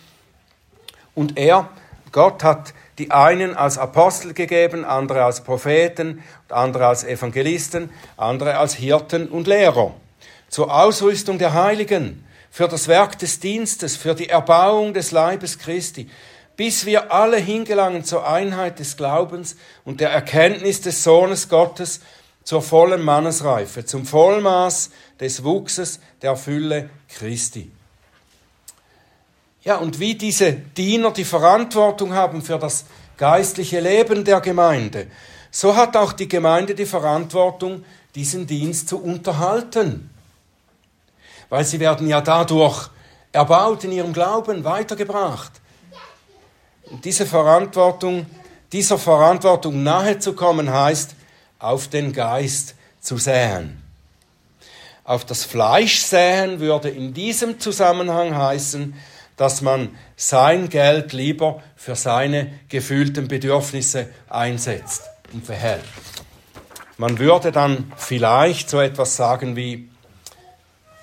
und 1.14 1.36
er, 1.36 1.68
Gott 2.10 2.42
hat 2.42 2.72
die 2.96 3.10
einen 3.10 3.54
als 3.54 3.76
Apostel 3.76 4.32
gegeben, 4.32 4.86
andere 4.86 5.24
als 5.24 5.42
Propheten, 5.42 6.22
andere 6.48 6.86
als 6.86 7.04
Evangelisten, 7.04 7.90
andere 8.16 8.56
als 8.56 8.74
Hirten 8.74 9.28
und 9.28 9.46
Lehrer, 9.46 9.92
zur 10.48 10.74
Ausrüstung 10.74 11.38
der 11.38 11.52
Heiligen, 11.52 12.24
für 12.50 12.66
das 12.66 12.88
Werk 12.88 13.18
des 13.18 13.40
Dienstes, 13.40 13.94
für 13.94 14.14
die 14.14 14.30
Erbauung 14.30 14.94
des 14.94 15.10
Leibes 15.10 15.58
Christi, 15.58 16.08
bis 16.56 16.86
wir 16.86 17.12
alle 17.12 17.36
hingelangen 17.36 18.04
zur 18.04 18.26
Einheit 18.26 18.78
des 18.78 18.96
Glaubens 18.96 19.56
und 19.84 20.00
der 20.00 20.10
Erkenntnis 20.10 20.80
des 20.80 21.04
Sohnes 21.04 21.50
Gottes, 21.50 22.00
zur 22.44 22.62
vollen 22.62 23.02
Mannesreife, 23.02 23.84
zum 23.84 24.04
Vollmaß 24.06 24.90
des 25.18 25.42
Wuchses 25.42 26.00
der 26.22 26.36
Fülle 26.36 26.90
Christi. 27.08 27.72
Ja, 29.62 29.76
und 29.76 29.98
wie 29.98 30.14
diese 30.14 30.52
Diener 30.52 31.10
die 31.10 31.24
Verantwortung 31.24 32.12
haben 32.12 32.42
für 32.42 32.58
das 32.58 32.84
geistliche 33.16 33.80
Leben 33.80 34.24
der 34.24 34.40
Gemeinde, 34.40 35.06
so 35.50 35.74
hat 35.74 35.96
auch 35.96 36.12
die 36.12 36.28
Gemeinde 36.28 36.74
die 36.74 36.84
Verantwortung, 36.84 37.84
diesen 38.14 38.46
Dienst 38.46 38.88
zu 38.88 39.02
unterhalten. 39.02 40.10
Weil 41.48 41.64
sie 41.64 41.80
werden 41.80 42.08
ja 42.08 42.20
dadurch 42.20 42.90
erbaut 43.32 43.84
in 43.84 43.92
ihrem 43.92 44.12
Glauben, 44.12 44.64
weitergebracht. 44.64 45.52
Und 46.90 47.04
diese 47.04 47.24
Verantwortung, 47.24 48.26
dieser 48.72 48.98
Verantwortung 48.98 49.82
nahezukommen 49.82 50.70
heißt, 50.70 51.14
auf 51.64 51.88
den 51.88 52.12
Geist 52.12 52.74
zu 53.00 53.16
säen. 53.16 53.82
Auf 55.02 55.24
das 55.24 55.44
Fleisch 55.44 56.02
säen 56.02 56.60
würde 56.60 56.90
in 56.90 57.14
diesem 57.14 57.58
Zusammenhang 57.58 58.36
heißen, 58.36 58.94
dass 59.36 59.62
man 59.62 59.96
sein 60.16 60.68
Geld 60.68 61.12
lieber 61.12 61.62
für 61.74 61.96
seine 61.96 62.52
gefühlten 62.68 63.28
Bedürfnisse 63.28 64.08
einsetzt 64.28 65.04
und 65.32 65.44
verhält. 65.44 65.84
Man 66.98 67.18
würde 67.18 67.50
dann 67.50 67.92
vielleicht 67.96 68.70
so 68.70 68.80
etwas 68.80 69.16
sagen 69.16 69.56
wie, 69.56 69.90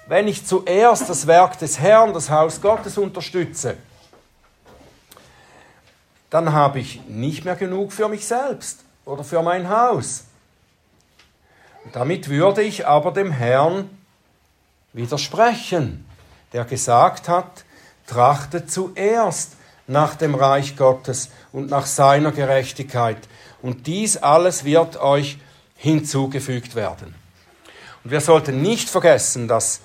wenn 0.07 0.27
ich 0.27 0.45
zuerst 0.45 1.09
das 1.09 1.25
Werk 1.25 1.57
des 1.59 1.79
Herrn, 1.79 2.13
das 2.13 2.29
Haus 2.29 2.61
Gottes 2.61 2.97
unterstütze, 2.97 3.77
dann 6.29 6.53
habe 6.53 6.79
ich 6.79 7.01
nicht 7.07 7.45
mehr 7.45 7.55
genug 7.55 7.91
für 7.91 8.07
mich 8.07 8.25
selbst 8.25 8.79
oder 9.05 9.23
für 9.23 9.41
mein 9.41 9.67
Haus. 9.69 10.25
Damit 11.91 12.29
würde 12.29 12.61
ich 12.61 12.87
aber 12.87 13.11
dem 13.11 13.31
Herrn 13.31 13.89
widersprechen, 14.93 16.05
der 16.53 16.65
gesagt 16.65 17.27
hat, 17.27 17.65
trachtet 18.07 18.71
zuerst 18.71 19.53
nach 19.87 20.15
dem 20.15 20.35
Reich 20.35 20.77
Gottes 20.77 21.29
und 21.51 21.69
nach 21.69 21.85
seiner 21.85 22.31
Gerechtigkeit, 22.31 23.17
und 23.61 23.85
dies 23.85 24.17
alles 24.17 24.63
wird 24.63 24.97
euch 24.97 25.37
hinzugefügt 25.75 26.75
werden. 26.75 27.13
Und 28.03 28.11
wir 28.11 28.21
sollten 28.21 28.61
nicht 28.61 28.89
vergessen, 28.89 29.47
dass 29.47 29.81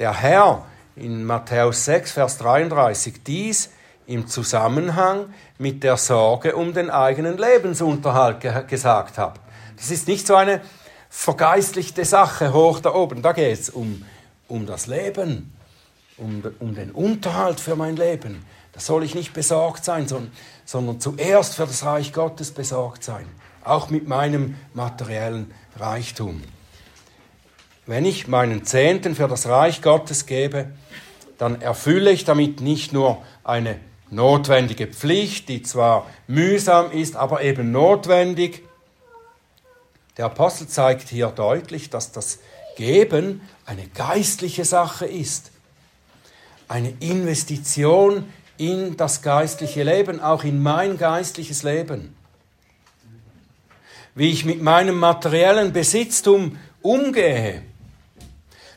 der 0.00 0.14
Herr 0.14 0.66
in 0.96 1.24
Matthäus 1.24 1.84
6, 1.84 2.12
Vers 2.12 2.38
33 2.38 3.22
dies 3.22 3.70
im 4.06 4.26
Zusammenhang 4.26 5.32
mit 5.58 5.84
der 5.84 5.96
Sorge 5.96 6.56
um 6.56 6.74
den 6.74 6.90
eigenen 6.90 7.38
Lebensunterhalt 7.38 8.40
ge 8.40 8.64
gesagt 8.66 9.18
hat. 9.18 9.38
Das 9.76 9.90
ist 9.90 10.08
nicht 10.08 10.26
so 10.26 10.34
eine 10.34 10.60
vergeistlichte 11.10 12.04
Sache 12.04 12.54
hoch 12.54 12.80
da 12.80 12.94
oben. 12.94 13.20
Da 13.20 13.32
geht 13.32 13.58
es 13.58 13.68
um, 13.68 14.04
um 14.48 14.64
das 14.64 14.86
Leben, 14.86 15.52
um, 16.16 16.42
um 16.60 16.74
den 16.74 16.92
Unterhalt 16.92 17.60
für 17.60 17.76
mein 17.76 17.96
Leben. 17.96 18.46
Da 18.72 18.80
soll 18.80 19.02
ich 19.02 19.14
nicht 19.14 19.34
besorgt 19.34 19.84
sein, 19.84 20.08
sondern, 20.08 20.32
sondern 20.64 21.00
zuerst 21.00 21.56
für 21.56 21.66
das 21.66 21.84
Reich 21.84 22.12
Gottes 22.12 22.52
besorgt 22.52 23.04
sein. 23.04 23.26
Auch 23.64 23.90
mit 23.90 24.08
meinem 24.08 24.54
materiellen 24.72 25.52
Reichtum. 25.76 26.42
Wenn 27.86 28.04
ich 28.04 28.28
meinen 28.28 28.64
Zehnten 28.64 29.16
für 29.16 29.26
das 29.26 29.46
Reich 29.48 29.82
Gottes 29.82 30.26
gebe, 30.26 30.70
dann 31.36 31.60
erfülle 31.60 32.12
ich 32.12 32.24
damit 32.24 32.60
nicht 32.60 32.92
nur 32.92 33.22
eine 33.42 33.80
notwendige 34.10 34.86
Pflicht, 34.86 35.48
die 35.48 35.62
zwar 35.62 36.06
mühsam 36.26 36.92
ist, 36.92 37.16
aber 37.16 37.42
eben 37.42 37.72
notwendig. 37.72 38.62
Der 40.20 40.26
Apostel 40.26 40.68
zeigt 40.68 41.08
hier 41.08 41.28
deutlich, 41.28 41.88
dass 41.88 42.12
das 42.12 42.40
Geben 42.76 43.40
eine 43.64 43.86
geistliche 43.88 44.66
Sache 44.66 45.06
ist 45.06 45.50
eine 46.68 46.90
Investition 47.00 48.28
in 48.58 48.98
das 48.98 49.22
geistliche 49.22 49.82
Leben, 49.82 50.20
auch 50.20 50.44
in 50.44 50.62
mein 50.62 50.98
geistliches 50.98 51.62
Leben. 51.62 52.14
Wie 54.14 54.30
ich 54.30 54.44
mit 54.44 54.60
meinem 54.60 54.98
materiellen 54.98 55.72
Besitztum 55.72 56.58
umgehe, 56.82 57.62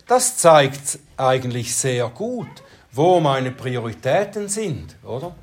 das 0.07 0.37
zeigt 0.37 0.97
eigentlich 1.17 1.75
sehr 1.75 2.07
gut, 2.07 2.63
wo 2.93 3.19
meine 3.19 3.51
Prioritäten 3.51 4.47
sind, 4.47 4.95
oder? 5.03 5.35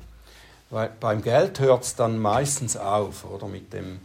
Weil 0.71 0.89
beim 0.99 1.21
Geld 1.21 1.59
hört 1.59 1.83
es 1.83 1.95
dann 1.95 2.17
meistens 2.17 2.75
auf, 2.75 3.23
oder 3.23 3.47
mit 3.47 3.71
dem. 3.71 3.99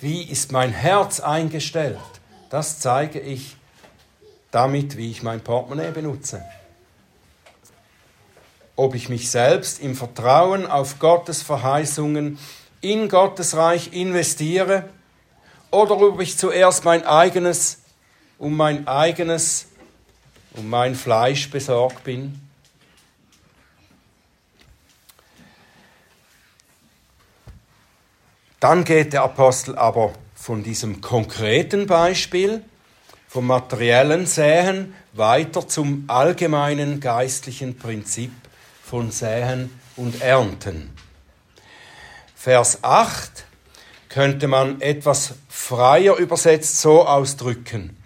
Wie 0.00 0.22
ist 0.22 0.50
mein 0.50 0.72
Herz 0.72 1.20
eingestellt? 1.20 1.98
Das 2.48 2.80
zeige 2.80 3.20
ich 3.20 3.56
damit, 4.50 4.96
wie 4.96 5.10
ich 5.10 5.22
mein 5.22 5.40
Portemonnaie 5.40 5.90
benutze. 5.90 6.42
Ob 8.76 8.94
ich 8.94 9.10
mich 9.10 9.30
selbst 9.30 9.80
im 9.80 9.94
Vertrauen 9.94 10.66
auf 10.66 10.98
Gottes 10.98 11.42
Verheißungen 11.42 12.38
in 12.80 13.10
Gottes 13.10 13.56
Reich 13.56 13.92
investiere 13.92 14.88
oder 15.70 16.00
ob 16.00 16.20
ich 16.20 16.38
zuerst 16.38 16.84
mein 16.86 17.04
eigenes, 17.04 17.82
um 18.38 18.56
mein 18.56 18.88
eigenes, 18.88 19.66
um 20.54 20.70
mein 20.70 20.94
Fleisch 20.94 21.50
besorgt 21.50 22.04
bin. 22.04 22.40
Dann 28.60 28.84
geht 28.84 29.14
der 29.14 29.22
Apostel 29.22 29.76
aber 29.76 30.12
von 30.34 30.62
diesem 30.62 31.00
konkreten 31.00 31.86
Beispiel 31.86 32.62
vom 33.26 33.46
materiellen 33.46 34.26
Säen 34.26 34.94
weiter 35.14 35.66
zum 35.66 36.04
allgemeinen 36.08 37.00
geistlichen 37.00 37.78
Prinzip 37.78 38.32
von 38.84 39.10
Säen 39.10 39.70
und 39.96 40.20
Ernten. 40.20 40.94
Vers 42.36 42.80
8 42.82 43.46
könnte 44.10 44.46
man 44.46 44.80
etwas 44.82 45.34
freier 45.48 46.16
übersetzt 46.16 46.80
so 46.80 47.06
ausdrücken. 47.06 47.96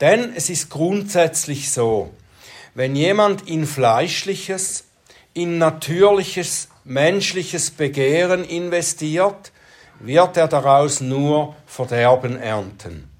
Denn 0.00 0.32
es 0.34 0.48
ist 0.48 0.70
grundsätzlich 0.70 1.72
so, 1.72 2.14
wenn 2.74 2.96
jemand 2.96 3.48
in 3.48 3.66
fleischliches, 3.66 4.84
in 5.34 5.58
natürliches, 5.58 6.68
menschliches 6.84 7.70
Begehren 7.70 8.44
investiert, 8.44 9.52
wird 10.06 10.36
er 10.36 10.48
daraus 10.48 11.00
nur 11.00 11.54
Verderben 11.66 12.36
ernten. 12.36 13.10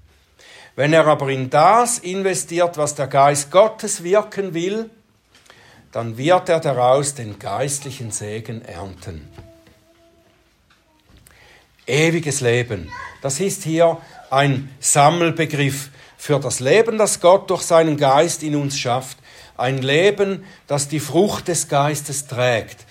Wenn 0.75 0.91
er 0.91 1.07
aber 1.07 1.29
in 1.29 1.49
das 1.49 1.99
investiert, 1.99 2.77
was 2.77 2.95
der 2.95 3.07
Geist 3.07 3.49
Gottes 3.49 4.03
wirken 4.03 4.53
will, 4.53 4.89
dann 5.91 6.17
wird 6.17 6.49
er 6.49 6.59
daraus 6.59 7.15
den 7.15 7.39
geistlichen 7.39 8.11
Segen 8.11 8.61
ernten. 8.65 9.29
Ewiges 11.87 12.41
Leben, 12.41 12.91
das 13.21 13.39
ist 13.39 13.63
hier 13.63 13.97
ein 14.29 14.69
Sammelbegriff 14.79 15.89
für 16.17 16.39
das 16.39 16.59
Leben, 16.59 16.97
das 16.97 17.21
Gott 17.21 17.49
durch 17.49 17.61
seinen 17.61 17.95
Geist 17.95 18.43
in 18.43 18.55
uns 18.55 18.77
schafft. 18.77 19.17
Ein 19.55 19.77
Leben, 19.77 20.43
das 20.67 20.89
die 20.89 20.99
Frucht 20.99 21.47
des 21.47 21.69
Geistes 21.69 22.27
trägt. 22.27 22.85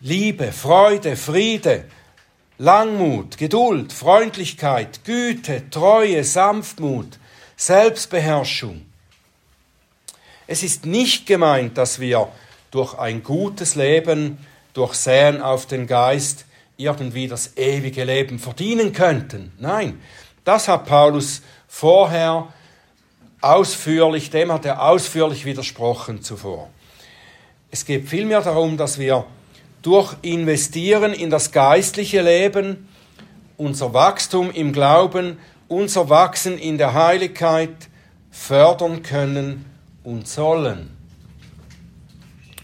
Liebe, 0.00 0.52
Freude, 0.52 1.16
Friede, 1.16 1.84
Langmut, 2.62 3.38
Geduld, 3.38 3.90
Freundlichkeit, 3.90 5.02
Güte, 5.04 5.70
Treue, 5.70 6.22
Sanftmut, 6.24 7.18
Selbstbeherrschung. 7.56 8.84
Es 10.46 10.62
ist 10.62 10.84
nicht 10.84 11.24
gemeint, 11.24 11.78
dass 11.78 12.00
wir 12.00 12.28
durch 12.70 12.98
ein 12.98 13.22
gutes 13.22 13.76
Leben, 13.76 14.36
durch 14.74 14.92
Säen 14.92 15.40
auf 15.40 15.64
den 15.64 15.86
Geist 15.86 16.44
irgendwie 16.76 17.28
das 17.28 17.56
ewige 17.56 18.04
Leben 18.04 18.38
verdienen 18.38 18.92
könnten. 18.92 19.52
Nein, 19.58 19.98
das 20.44 20.68
hat 20.68 20.84
Paulus 20.84 21.40
vorher 21.66 22.52
ausführlich, 23.40 24.28
dem 24.28 24.52
hat 24.52 24.66
er 24.66 24.82
ausführlich 24.82 25.46
widersprochen 25.46 26.22
zuvor. 26.22 26.68
Es 27.70 27.86
geht 27.86 28.06
vielmehr 28.06 28.42
darum, 28.42 28.76
dass 28.76 28.98
wir 28.98 29.24
durch 29.82 30.14
Investieren 30.22 31.12
in 31.12 31.30
das 31.30 31.52
geistliche 31.52 32.22
Leben 32.22 32.88
unser 33.56 33.92
Wachstum 33.92 34.50
im 34.50 34.72
Glauben, 34.72 35.38
unser 35.68 36.08
Wachsen 36.08 36.58
in 36.58 36.78
der 36.78 36.94
Heiligkeit 36.94 37.88
fördern 38.30 39.02
können 39.02 39.66
und 40.02 40.26
sollen. 40.26 40.96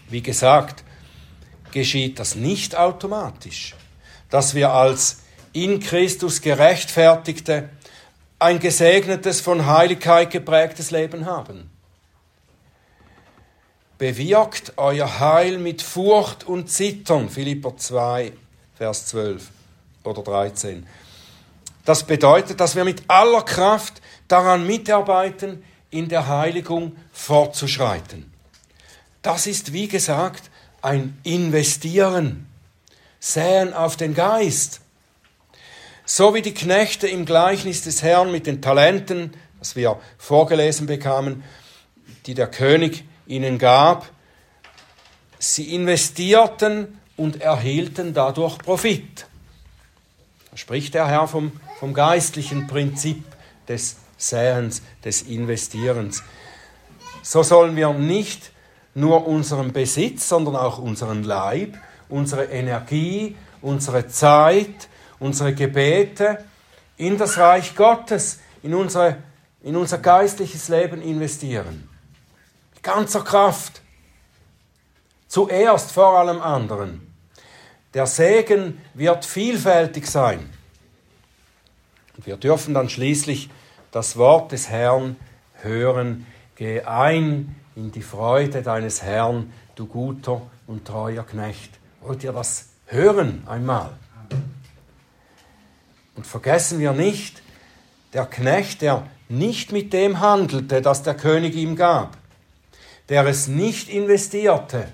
Wie 0.09 0.21
gesagt, 0.21 0.83
geschieht 1.71 2.19
das 2.19 2.35
nicht 2.35 2.75
automatisch, 2.75 3.75
dass 4.29 4.55
wir 4.55 4.71
als 4.71 5.19
in 5.53 5.79
Christus 5.79 6.41
gerechtfertigte 6.41 7.69
ein 8.39 8.59
gesegnetes, 8.59 9.41
von 9.41 9.65
Heiligkeit 9.65 10.31
geprägtes 10.31 10.91
Leben 10.91 11.25
haben. 11.25 11.69
Bewirkt 13.97 14.73
euer 14.77 15.19
Heil 15.19 15.57
mit 15.57 15.81
Furcht 15.81 16.43
und 16.43 16.69
Zittern, 16.69 17.29
Philipper 17.29 17.77
2, 17.77 18.31
Vers 18.75 19.07
12 19.07 19.49
oder 20.03 20.21
13. 20.21 20.85
Das 21.83 22.03
bedeutet, 22.05 22.59
dass 22.59 22.75
wir 22.75 22.83
mit 22.83 23.03
aller 23.07 23.41
Kraft 23.41 24.01
daran 24.27 24.67
mitarbeiten, 24.67 25.63
in 25.89 26.09
der 26.09 26.27
Heiligung 26.27 26.95
fortzuschreiten. 27.11 28.31
Das 29.21 29.47
ist, 29.47 29.73
wie 29.73 29.87
gesagt, 29.87 30.51
ein 30.81 31.17
Investieren, 31.23 32.47
Säen 33.19 33.73
auf 33.73 33.95
den 33.95 34.13
Geist. 34.13 34.81
So 36.05 36.33
wie 36.33 36.41
die 36.41 36.53
Knechte 36.53 37.07
im 37.07 37.25
Gleichnis 37.25 37.81
des 37.81 38.03
Herrn 38.03 38.31
mit 38.31 38.47
den 38.47 38.61
Talenten, 38.61 39.33
das 39.59 39.75
wir 39.75 39.99
vorgelesen 40.17 40.87
bekamen, 40.87 41.43
die 42.25 42.33
der 42.33 42.47
König 42.47 43.03
ihnen 43.27 43.57
gab, 43.57 44.07
sie 45.39 45.75
investierten 45.75 46.99
und 47.15 47.41
erhielten 47.41 48.13
dadurch 48.13 48.57
Profit. 48.57 49.27
Da 50.51 50.57
spricht 50.57 50.93
der 50.93 51.07
Herr 51.07 51.27
vom, 51.27 51.51
vom 51.79 51.93
geistlichen 51.93 52.67
Prinzip 52.67 53.23
des 53.67 53.97
Säens, 54.17 54.81
des 55.03 55.23
Investierens. 55.23 56.23
So 57.21 57.43
sollen 57.43 57.75
wir 57.75 57.93
nicht 57.93 58.51
nur 58.95 59.27
unseren 59.27 59.73
Besitz, 59.73 60.27
sondern 60.27 60.55
auch 60.55 60.79
unseren 60.79 61.23
Leib, 61.23 61.77
unsere 62.09 62.45
Energie, 62.45 63.35
unsere 63.61 64.07
Zeit, 64.07 64.87
unsere 65.19 65.53
Gebete 65.53 66.43
in 66.97 67.17
das 67.17 67.37
Reich 67.37 67.75
Gottes, 67.75 68.39
in, 68.63 68.73
unsere, 68.73 69.17
in 69.61 69.75
unser 69.75 69.99
geistliches 69.99 70.69
Leben 70.69 71.01
investieren. 71.01 71.89
Ganzer 72.87 73.25
Kraft. 73.25 73.81
Zuerst 75.27 75.91
vor 75.91 76.17
allem 76.17 76.41
anderen. 76.41 77.13
Der 77.93 78.07
Segen 78.07 78.81
wird 78.93 79.25
vielfältig 79.25 80.07
sein. 80.07 80.49
Und 82.15 82.25
wir 82.25 82.37
dürfen 82.37 82.73
dann 82.73 82.87
schließlich 82.87 83.49
das 83.91 84.15
Wort 84.15 84.53
des 84.53 84.69
Herrn 84.69 85.17
hören. 85.55 86.25
Geh 86.55 86.83
ein 86.83 87.57
in 87.75 87.91
die 87.91 88.01
Freude 88.01 88.61
deines 88.61 89.03
Herrn, 89.03 89.51
du 89.75 89.85
guter 89.85 90.43
und 90.65 90.87
treuer 90.87 91.25
Knecht. 91.25 91.71
Wollt 91.99 92.23
ihr 92.23 92.31
das 92.31 92.69
hören 92.85 93.43
einmal? 93.47 93.97
Und 96.15 96.25
vergessen 96.25 96.79
wir 96.79 96.93
nicht, 96.93 97.41
der 98.13 98.25
Knecht, 98.25 98.81
der 98.81 99.05
nicht 99.27 99.73
mit 99.73 99.91
dem 99.91 100.21
handelte, 100.21 100.81
das 100.81 101.03
der 101.03 101.15
König 101.15 101.53
ihm 101.53 101.75
gab, 101.75 102.15
der 103.09 103.25
es 103.25 103.47
nicht 103.47 103.89
investierte, 103.89 104.87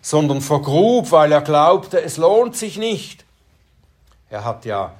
sondern 0.00 0.40
vergrub, 0.40 1.10
weil 1.10 1.32
er 1.32 1.42
glaubte, 1.42 2.00
es 2.00 2.16
lohnt 2.16 2.56
sich 2.56 2.78
nicht. 2.78 3.24
Er 4.30 4.44
hat 4.44 4.64
ja 4.64 4.94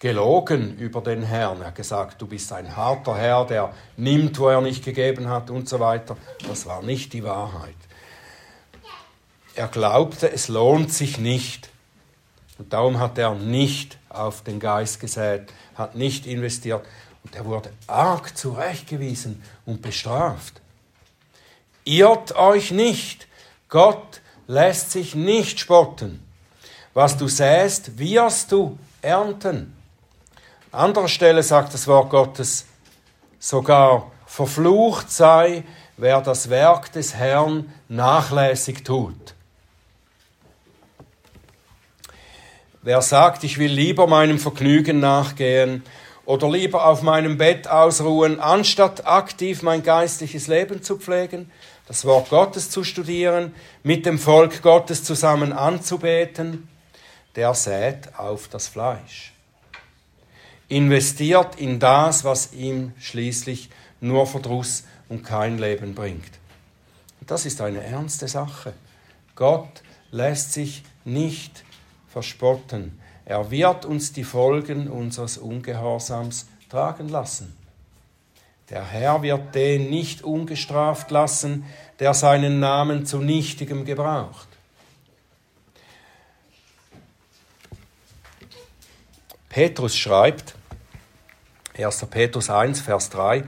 gelogen 0.00 0.76
über 0.78 1.00
den 1.00 1.22
Herrn. 1.22 1.60
Er 1.60 1.68
hat 1.68 1.74
gesagt, 1.74 2.20
du 2.20 2.26
bist 2.26 2.52
ein 2.52 2.76
harter 2.76 3.16
Herr, 3.16 3.44
der 3.46 3.72
nimmt, 3.96 4.38
wo 4.38 4.48
er 4.48 4.60
nicht 4.60 4.84
gegeben 4.84 5.28
hat 5.28 5.50
und 5.50 5.68
so 5.68 5.80
weiter. 5.80 6.16
Das 6.46 6.66
war 6.66 6.82
nicht 6.82 7.12
die 7.12 7.24
Wahrheit. 7.24 7.74
Er 9.54 9.68
glaubte, 9.68 10.30
es 10.30 10.48
lohnt 10.48 10.92
sich 10.92 11.18
nicht. 11.18 11.70
Und 12.58 12.72
darum 12.72 12.98
hat 12.98 13.18
er 13.18 13.34
nicht 13.34 13.98
auf 14.08 14.42
den 14.42 14.60
Geist 14.60 15.00
gesät, 15.00 15.52
hat 15.74 15.94
nicht 15.94 16.26
investiert. 16.26 16.84
Und 17.24 17.34
er 17.34 17.44
wurde 17.44 17.70
arg 17.86 18.36
zurechtgewiesen 18.36 19.42
und 19.64 19.82
bestraft. 19.82 20.60
Irrt 21.86 22.34
euch 22.34 22.72
nicht. 22.72 23.28
Gott 23.68 24.20
lässt 24.48 24.90
sich 24.90 25.14
nicht 25.14 25.60
spotten. 25.60 26.22
Was 26.92 27.16
du 27.16 27.28
säst, 27.28 27.98
wirst 27.98 28.52
du 28.52 28.78
ernten. 29.02 29.74
An 30.72 30.86
anderer 30.86 31.08
Stelle 31.08 31.42
sagt 31.42 31.72
das 31.72 31.86
Wort 31.86 32.10
Gottes, 32.10 32.66
sogar 33.38 34.10
verflucht 34.26 35.10
sei, 35.10 35.62
wer 35.96 36.20
das 36.20 36.50
Werk 36.50 36.92
des 36.92 37.14
Herrn 37.14 37.72
nachlässig 37.88 38.82
tut. 38.82 39.34
Wer 42.82 43.00
sagt, 43.00 43.44
ich 43.44 43.58
will 43.58 43.72
lieber 43.72 44.06
meinem 44.06 44.38
Vergnügen 44.38 44.98
nachgehen 45.00 45.84
oder 46.26 46.50
lieber 46.50 46.86
auf 46.86 47.02
meinem 47.02 47.38
Bett 47.38 47.68
ausruhen, 47.68 48.40
anstatt 48.40 49.06
aktiv 49.06 49.62
mein 49.62 49.82
geistliches 49.82 50.48
Leben 50.48 50.82
zu 50.82 50.98
pflegen, 50.98 51.50
das 51.88 52.04
Wort 52.04 52.28
Gottes 52.28 52.68
zu 52.68 52.84
studieren, 52.84 53.54
mit 53.82 54.04
dem 54.04 54.18
Volk 54.18 54.60
Gottes 54.60 55.04
zusammen 55.04 55.52
anzubeten, 55.52 56.68
der 57.36 57.54
sät 57.54 58.18
auf 58.18 58.48
das 58.48 58.68
Fleisch 58.68 59.32
investiert 60.68 61.56
in 61.56 61.78
das, 61.78 62.24
was 62.24 62.52
ihm 62.52 62.92
schließlich 62.98 63.70
nur 64.00 64.26
Verdruss 64.26 64.84
und 65.08 65.24
kein 65.24 65.58
Leben 65.58 65.94
bringt. 65.94 66.30
Das 67.26 67.46
ist 67.46 67.60
eine 67.60 67.82
ernste 67.82 68.28
Sache. 68.28 68.72
Gott 69.34 69.82
lässt 70.10 70.52
sich 70.52 70.82
nicht 71.04 71.64
verspotten. 72.08 73.00
Er 73.26 73.50
wird 73.50 73.84
uns 73.84 74.12
die 74.12 74.22
Folgen 74.22 74.88
unseres 74.88 75.36
Ungehorsams 75.36 76.46
tragen 76.70 77.08
lassen. 77.08 77.56
Der 78.70 78.84
Herr 78.84 79.20
wird 79.22 79.54
den 79.54 79.90
nicht 79.90 80.22
ungestraft 80.22 81.10
lassen, 81.10 81.64
der 81.98 82.14
seinen 82.14 82.60
Namen 82.60 83.04
zu 83.04 83.18
nichtigem 83.18 83.84
gebraucht. 83.84 84.46
Petrus 89.48 89.96
schreibt, 89.96 90.54
1. 91.76 92.06
Petrus 92.06 92.48
1, 92.48 92.80
Vers 92.80 93.10
3 93.10 93.42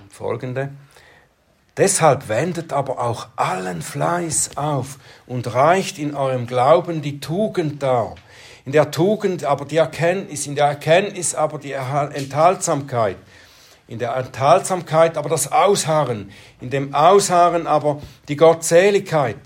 und 0.00 0.12
folgende, 0.12 0.70
Deshalb 1.76 2.28
wendet 2.28 2.72
aber 2.72 3.00
auch 3.00 3.28
allen 3.36 3.80
Fleiß 3.80 4.56
auf 4.56 4.98
und 5.26 5.54
reicht 5.54 5.98
in 5.98 6.14
eurem 6.14 6.46
Glauben 6.46 7.00
die 7.00 7.18
Tugend 7.18 7.82
dar. 7.82 8.16
In 8.64 8.72
der 8.72 8.90
Tugend 8.90 9.44
aber 9.44 9.64
die 9.64 9.76
Erkenntnis, 9.76 10.46
in 10.46 10.54
der 10.54 10.66
Erkenntnis 10.66 11.34
aber 11.34 11.58
die 11.58 11.72
Enthaltsamkeit, 11.72 13.16
in 13.88 13.98
der 13.98 14.14
Enthaltsamkeit 14.16 15.16
aber 15.16 15.28
das 15.28 15.50
Ausharren, 15.50 16.30
in 16.60 16.70
dem 16.70 16.94
Ausharren 16.94 17.66
aber 17.66 18.00
die 18.28 18.36
Gottseligkeit, 18.36 19.38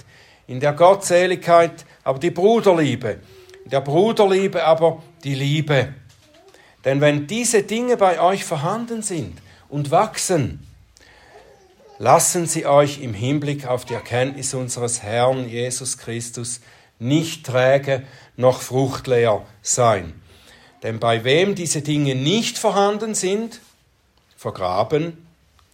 in 0.46 0.60
der 0.60 0.74
Gottseligkeit 0.74 1.86
aber 2.04 2.18
die 2.18 2.30
Bruderliebe, 2.30 3.20
in 3.64 3.70
der 3.70 3.80
Bruderliebe 3.80 4.64
aber 4.64 5.02
die 5.24 5.34
Liebe. 5.34 5.94
Denn 6.84 7.00
wenn 7.00 7.26
diese 7.26 7.62
Dinge 7.62 7.96
bei 7.96 8.20
euch 8.20 8.44
vorhanden 8.44 9.02
sind 9.02 9.38
und 9.68 9.90
wachsen, 9.90 10.64
lassen 11.98 12.46
sie 12.46 12.66
euch 12.66 13.00
im 13.00 13.14
Hinblick 13.14 13.66
auf 13.66 13.86
die 13.86 13.94
Erkenntnis 13.94 14.52
unseres 14.52 15.02
Herrn 15.02 15.48
Jesus 15.48 15.96
Christus 15.96 16.60
nicht 16.98 17.46
träge 17.46 18.02
noch 18.36 18.60
fruchtleer 18.60 19.42
sein. 19.62 20.20
Denn 20.82 20.98
bei 20.98 21.24
wem 21.24 21.54
diese 21.54 21.82
Dinge 21.82 22.14
nicht 22.14 22.58
vorhanden 22.58 23.14
sind, 23.14 23.60
vergraben, 24.36 25.26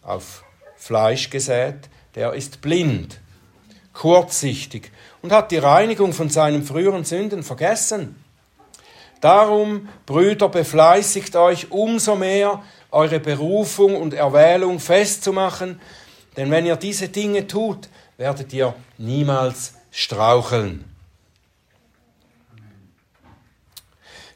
auf 0.03 0.45
Fleisch 0.77 1.31
gesät, 1.31 1.89
der 2.15 2.33
ist 2.35 2.61
blind, 2.61 3.21
kurzsichtig 3.93 4.91
und 5.23 5.33
hat 5.33 5.51
die 5.51 5.59
Reinigung 5.59 6.13
von 6.13 6.29
seinen 6.29 6.63
früheren 6.63 7.05
Sünden 7.05 7.43
vergessen. 7.43 8.23
Darum, 9.21 9.89
Brüder, 10.05 10.49
befleißigt 10.49 11.37
euch 11.37 11.71
umso 11.71 12.17
mehr, 12.17 12.63
eure 12.91 13.21
Berufung 13.21 13.97
und 13.97 14.15
Erwählung 14.15 14.81
festzumachen, 14.81 15.81
denn 16.37 16.51
wenn 16.51 16.67
ihr 16.67 16.77
diese 16.77 17.09
Dinge 17.09 17.47
tut, 17.47 17.89
werdet 18.17 18.53
ihr 18.53 18.75
niemals 18.99 19.75
straucheln. 19.91 20.92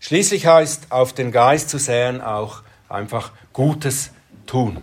Schließlich 0.06 0.46
heißt 0.46 0.92
auf 0.92 1.14
den 1.14 1.32
Geist 1.32 1.68
zu 1.68 1.78
säen 1.78 2.20
auch 2.20 2.62
einfach 2.88 3.32
Gutes 3.52 4.12
tun. 4.46 4.78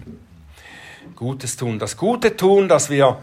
Gutes 1.15 1.55
tun. 1.55 1.79
Das 1.79 1.95
Gute 1.95 2.35
tun, 2.35 2.67
dass 2.67 2.89
wir, 2.89 3.21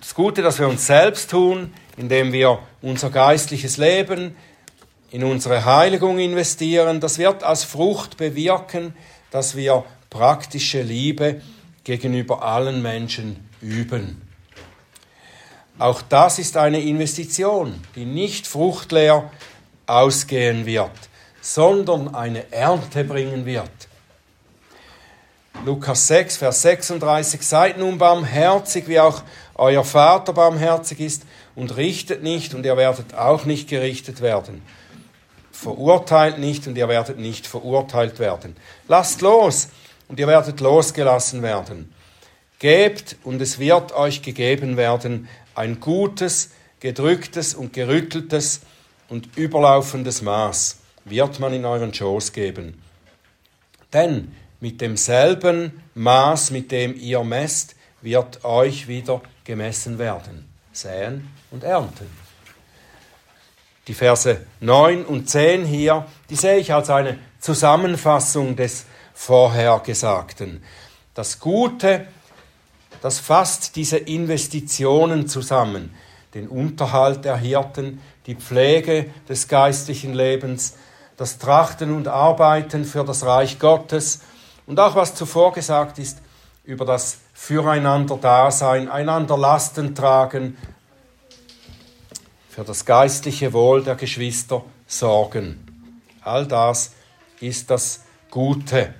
das 0.00 0.14
Gute, 0.14 0.40
das 0.40 0.58
wir 0.58 0.66
uns 0.66 0.86
selbst 0.86 1.32
tun, 1.32 1.74
indem 1.98 2.32
wir 2.32 2.60
unser 2.80 3.10
geistliches 3.10 3.76
Leben 3.76 4.34
in 5.10 5.22
unsere 5.22 5.66
Heiligung 5.66 6.18
investieren, 6.18 6.98
das 6.98 7.18
wird 7.18 7.42
als 7.42 7.62
Frucht 7.62 8.16
bewirken, 8.16 8.94
dass 9.30 9.56
wir 9.56 9.84
praktische 10.08 10.80
Liebe 10.80 11.42
gegenüber 11.84 12.42
allen 12.42 12.80
Menschen 12.80 13.50
üben. 13.60 14.22
Auch 15.78 16.00
das 16.00 16.38
ist 16.38 16.56
eine 16.56 16.80
Investition, 16.80 17.82
die 17.96 18.06
nicht 18.06 18.46
fruchtleer 18.46 19.30
ausgehen 19.90 20.66
wird, 20.66 20.90
sondern 21.40 22.14
eine 22.14 22.52
Ernte 22.52 23.04
bringen 23.04 23.44
wird. 23.44 23.70
Lukas 25.64 26.06
6, 26.06 26.38
Vers 26.38 26.62
36, 26.62 27.46
seid 27.46 27.78
nun 27.78 27.98
barmherzig, 27.98 28.88
wie 28.88 29.00
auch 29.00 29.22
euer 29.54 29.84
Vater 29.84 30.32
barmherzig 30.32 31.00
ist, 31.00 31.22
und 31.54 31.76
richtet 31.76 32.22
nicht, 32.22 32.54
und 32.54 32.64
ihr 32.64 32.76
werdet 32.76 33.14
auch 33.14 33.44
nicht 33.44 33.68
gerichtet 33.68 34.22
werden. 34.22 34.62
Verurteilt 35.52 36.38
nicht, 36.38 36.66
und 36.66 36.78
ihr 36.78 36.88
werdet 36.88 37.18
nicht 37.18 37.46
verurteilt 37.46 38.18
werden. 38.18 38.56
Lasst 38.88 39.20
los, 39.20 39.68
und 40.08 40.18
ihr 40.18 40.26
werdet 40.26 40.60
losgelassen 40.60 41.42
werden. 41.42 41.92
Gebt, 42.58 43.16
und 43.24 43.42
es 43.42 43.58
wird 43.58 43.92
euch 43.92 44.22
gegeben 44.22 44.78
werden, 44.78 45.28
ein 45.54 45.80
gutes, 45.80 46.50
gedrücktes 46.80 47.54
und 47.54 47.74
gerütteltes 47.74 48.62
und 49.10 49.36
überlaufendes 49.36 50.22
Maß 50.22 50.78
wird 51.04 51.38
man 51.38 51.52
in 51.52 51.66
euren 51.66 51.92
Schoß 51.92 52.32
geben. 52.32 52.82
Denn 53.92 54.34
mit 54.60 54.80
demselben 54.80 55.82
Maß, 55.94 56.52
mit 56.52 56.70
dem 56.70 56.96
ihr 56.98 57.22
messt, 57.24 57.74
wird 58.00 58.44
euch 58.44 58.88
wieder 58.88 59.20
gemessen 59.44 59.98
werden. 59.98 60.48
Säen 60.72 61.28
und 61.50 61.64
ernten. 61.64 62.06
Die 63.88 63.94
Verse 63.94 64.46
9 64.60 65.04
und 65.04 65.28
10 65.28 65.64
hier, 65.64 66.06
die 66.28 66.36
sehe 66.36 66.58
ich 66.58 66.72
als 66.72 66.90
eine 66.90 67.18
Zusammenfassung 67.40 68.54
des 68.54 68.84
Vorhergesagten. 69.14 70.62
Das 71.14 71.40
Gute, 71.40 72.06
das 73.02 73.18
fasst 73.18 73.74
diese 73.76 73.96
Investitionen 73.96 75.26
zusammen. 75.26 75.94
Den 76.34 76.46
Unterhalt 76.48 77.24
der 77.24 77.36
Hirten, 77.36 78.00
die 78.30 78.36
Pflege 78.36 79.10
des 79.28 79.48
geistlichen 79.48 80.14
Lebens, 80.14 80.76
das 81.16 81.38
Trachten 81.38 81.92
und 81.92 82.06
Arbeiten 82.06 82.84
für 82.84 83.04
das 83.04 83.26
Reich 83.26 83.58
Gottes 83.58 84.20
und 84.66 84.78
auch 84.78 84.94
was 84.94 85.16
zuvor 85.16 85.52
gesagt 85.52 85.98
ist 85.98 86.18
über 86.62 86.84
das 86.84 87.18
Füreinander-Dasein, 87.34 88.88
einander 88.88 89.36
Lasten 89.36 89.96
tragen, 89.96 90.56
für 92.48 92.62
das 92.62 92.84
geistliche 92.84 93.52
Wohl 93.52 93.82
der 93.82 93.96
Geschwister 93.96 94.62
sorgen. 94.86 95.88
All 96.20 96.46
das 96.46 96.92
ist 97.40 97.68
das 97.68 98.04
Gute. 98.30 98.94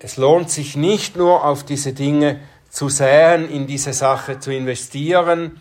Es 0.00 0.16
lohnt 0.16 0.50
sich 0.50 0.74
nicht 0.74 1.14
nur 1.14 1.44
auf 1.44 1.62
diese 1.62 1.92
Dinge 1.92 2.40
zu 2.68 2.88
säen, 2.88 3.48
in 3.48 3.68
diese 3.68 3.92
Sache 3.92 4.40
zu 4.40 4.52
investieren, 4.52 5.60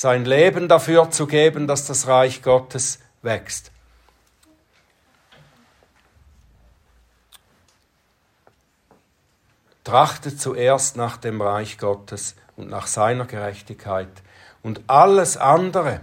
sein 0.00 0.24
Leben 0.24 0.66
dafür 0.66 1.10
zu 1.10 1.26
geben, 1.26 1.66
dass 1.66 1.86
das 1.86 2.06
Reich 2.06 2.40
Gottes 2.40 3.00
wächst. 3.20 3.70
Trachtet 9.84 10.40
zuerst 10.40 10.96
nach 10.96 11.18
dem 11.18 11.42
Reich 11.42 11.76
Gottes 11.76 12.34
und 12.56 12.70
nach 12.70 12.86
seiner 12.86 13.26
Gerechtigkeit 13.26 14.08
und 14.62 14.80
alles 14.86 15.36
andere, 15.36 16.00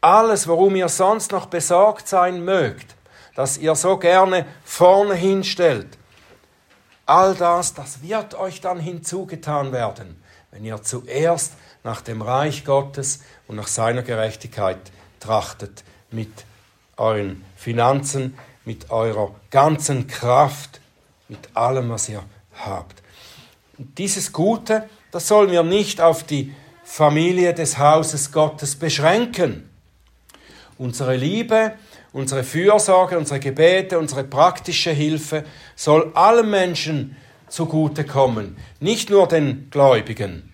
alles, 0.00 0.46
worum 0.46 0.76
ihr 0.76 0.88
sonst 0.88 1.32
noch 1.32 1.46
besorgt 1.46 2.06
sein 2.06 2.44
mögt, 2.44 2.94
das 3.34 3.58
ihr 3.58 3.74
so 3.74 3.96
gerne 3.96 4.46
vorne 4.62 5.14
hinstellt, 5.16 5.98
all 7.04 7.34
das, 7.34 7.74
das 7.74 8.00
wird 8.00 8.36
euch 8.36 8.60
dann 8.60 8.78
hinzugetan 8.78 9.72
werden, 9.72 10.22
wenn 10.52 10.64
ihr 10.64 10.80
zuerst 10.84 11.54
nach 11.84 12.00
dem 12.00 12.22
Reich 12.22 12.64
Gottes 12.64 13.20
und 13.46 13.56
nach 13.56 13.68
seiner 13.68 14.02
Gerechtigkeit 14.02 14.78
trachtet 15.20 15.84
mit 16.10 16.30
euren 16.96 17.44
Finanzen, 17.56 18.36
mit 18.64 18.90
eurer 18.90 19.34
ganzen 19.50 20.06
Kraft, 20.06 20.80
mit 21.28 21.50
allem, 21.54 21.90
was 21.90 22.08
ihr 22.08 22.22
habt. 22.64 23.02
Und 23.78 23.96
dieses 23.98 24.32
Gute, 24.32 24.88
das 25.10 25.28
sollen 25.28 25.50
wir 25.50 25.62
nicht 25.62 26.00
auf 26.00 26.24
die 26.24 26.54
Familie 26.84 27.54
des 27.54 27.78
Hauses 27.78 28.32
Gottes 28.32 28.76
beschränken. 28.76 29.68
Unsere 30.78 31.16
Liebe, 31.16 31.74
unsere 32.12 32.44
Fürsorge, 32.44 33.18
unsere 33.18 33.40
Gebete, 33.40 33.98
unsere 33.98 34.24
praktische 34.24 34.90
Hilfe 34.90 35.44
soll 35.76 36.10
allen 36.14 36.50
Menschen 36.50 37.16
zugutekommen, 37.48 38.56
nicht 38.80 39.10
nur 39.10 39.28
den 39.28 39.68
Gläubigen. 39.70 40.47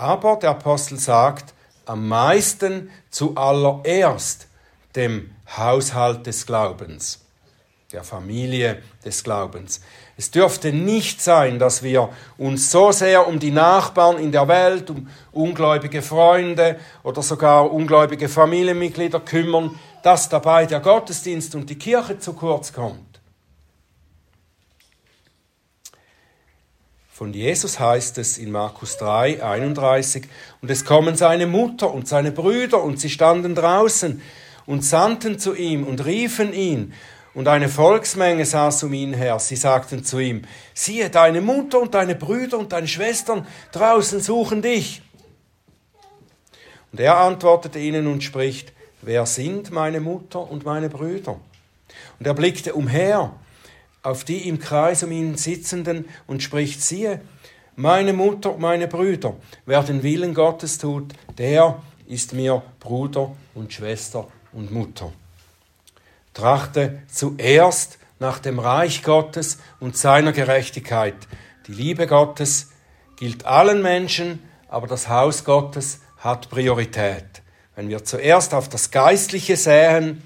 Aber 0.00 0.36
der 0.36 0.50
Apostel 0.52 0.98
sagt, 0.98 1.52
am 1.84 2.08
meisten 2.08 2.90
zuallererst 3.10 4.48
dem 4.96 5.30
Haushalt 5.58 6.26
des 6.26 6.46
Glaubens, 6.46 7.20
der 7.92 8.02
Familie 8.02 8.82
des 9.04 9.22
Glaubens. 9.22 9.82
Es 10.16 10.30
dürfte 10.30 10.72
nicht 10.72 11.20
sein, 11.20 11.58
dass 11.58 11.82
wir 11.82 12.08
uns 12.38 12.70
so 12.70 12.92
sehr 12.92 13.28
um 13.28 13.38
die 13.38 13.50
Nachbarn 13.50 14.16
in 14.16 14.32
der 14.32 14.48
Welt, 14.48 14.88
um 14.88 15.10
ungläubige 15.32 16.00
Freunde 16.00 16.80
oder 17.02 17.20
sogar 17.20 17.70
ungläubige 17.70 18.30
Familienmitglieder 18.30 19.20
kümmern, 19.20 19.78
dass 20.02 20.30
dabei 20.30 20.64
der 20.64 20.80
Gottesdienst 20.80 21.54
und 21.54 21.68
die 21.68 21.78
Kirche 21.78 22.18
zu 22.18 22.32
kurz 22.32 22.72
kommt. 22.72 23.09
Von 27.20 27.34
Jesus 27.34 27.78
heißt 27.78 28.16
es 28.16 28.38
in 28.38 28.50
Markus 28.50 28.96
3, 28.96 29.44
31, 29.44 30.26
und 30.62 30.70
es 30.70 30.86
kommen 30.86 31.16
seine 31.16 31.46
Mutter 31.46 31.92
und 31.92 32.08
seine 32.08 32.32
Brüder, 32.32 32.82
und 32.82 32.98
sie 32.98 33.10
standen 33.10 33.54
draußen 33.54 34.22
und 34.64 34.86
sandten 34.86 35.38
zu 35.38 35.54
ihm 35.54 35.86
und 35.86 36.06
riefen 36.06 36.54
ihn, 36.54 36.94
und 37.34 37.46
eine 37.46 37.68
Volksmenge 37.68 38.46
saß 38.46 38.84
um 38.84 38.94
ihn 38.94 39.12
her. 39.12 39.38
Sie 39.38 39.56
sagten 39.56 40.02
zu 40.02 40.18
ihm, 40.18 40.44
siehe, 40.72 41.10
deine 41.10 41.42
Mutter 41.42 41.78
und 41.82 41.92
deine 41.92 42.14
Brüder 42.14 42.58
und 42.58 42.72
deine 42.72 42.88
Schwestern 42.88 43.46
draußen 43.72 44.20
suchen 44.20 44.62
dich. 44.62 45.02
Und 46.90 47.00
er 47.00 47.18
antwortete 47.18 47.80
ihnen 47.80 48.06
und 48.06 48.24
spricht, 48.24 48.72
wer 49.02 49.26
sind 49.26 49.72
meine 49.72 50.00
Mutter 50.00 50.50
und 50.50 50.64
meine 50.64 50.88
Brüder? 50.88 51.38
Und 52.18 52.26
er 52.26 52.32
blickte 52.32 52.72
umher 52.72 53.34
auf 54.02 54.24
die 54.24 54.48
im 54.48 54.58
Kreis 54.58 55.02
um 55.02 55.12
ihn 55.12 55.36
sitzenden 55.36 56.06
und 56.26 56.42
spricht, 56.42 56.82
siehe, 56.82 57.20
meine 57.76 58.12
Mutter, 58.12 58.56
meine 58.58 58.88
Brüder, 58.88 59.36
wer 59.66 59.82
den 59.82 60.02
Willen 60.02 60.34
Gottes 60.34 60.78
tut, 60.78 61.12
der 61.38 61.82
ist 62.06 62.32
mir 62.34 62.62
Bruder 62.80 63.34
und 63.54 63.72
Schwester 63.72 64.26
und 64.52 64.70
Mutter. 64.72 65.12
Trachte 66.34 67.02
zuerst 67.10 67.98
nach 68.18 68.38
dem 68.38 68.58
Reich 68.58 69.02
Gottes 69.02 69.58
und 69.80 69.96
seiner 69.96 70.32
Gerechtigkeit. 70.32 71.16
Die 71.66 71.72
Liebe 71.72 72.06
Gottes 72.06 72.70
gilt 73.16 73.46
allen 73.46 73.82
Menschen, 73.82 74.40
aber 74.68 74.86
das 74.86 75.08
Haus 75.08 75.44
Gottes 75.44 76.00
hat 76.18 76.50
Priorität. 76.50 77.42
Wenn 77.76 77.88
wir 77.88 78.04
zuerst 78.04 78.52
auf 78.54 78.68
das 78.68 78.90
Geistliche 78.90 79.56
säen, 79.56 80.22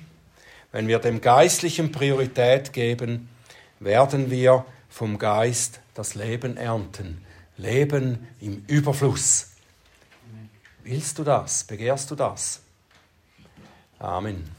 wenn 0.73 0.89
wir 0.89 0.99
dem 0.99 1.21
Geistlichen 1.21 1.93
Priorität 1.93 2.73
geben, 2.73 3.29
werden 3.85 4.31
wir 4.31 4.65
vom 4.89 5.19
Geist 5.19 5.81
das 5.95 6.15
Leben 6.15 6.57
ernten. 6.57 7.25
Leben 7.57 8.27
im 8.41 8.65
Überfluss. 8.67 9.53
Willst 10.83 11.19
du 11.19 11.25
das? 11.25 11.65
Begehrst 11.65 12.11
du 12.11 12.15
das? 12.15 12.61
Amen. 13.99 14.54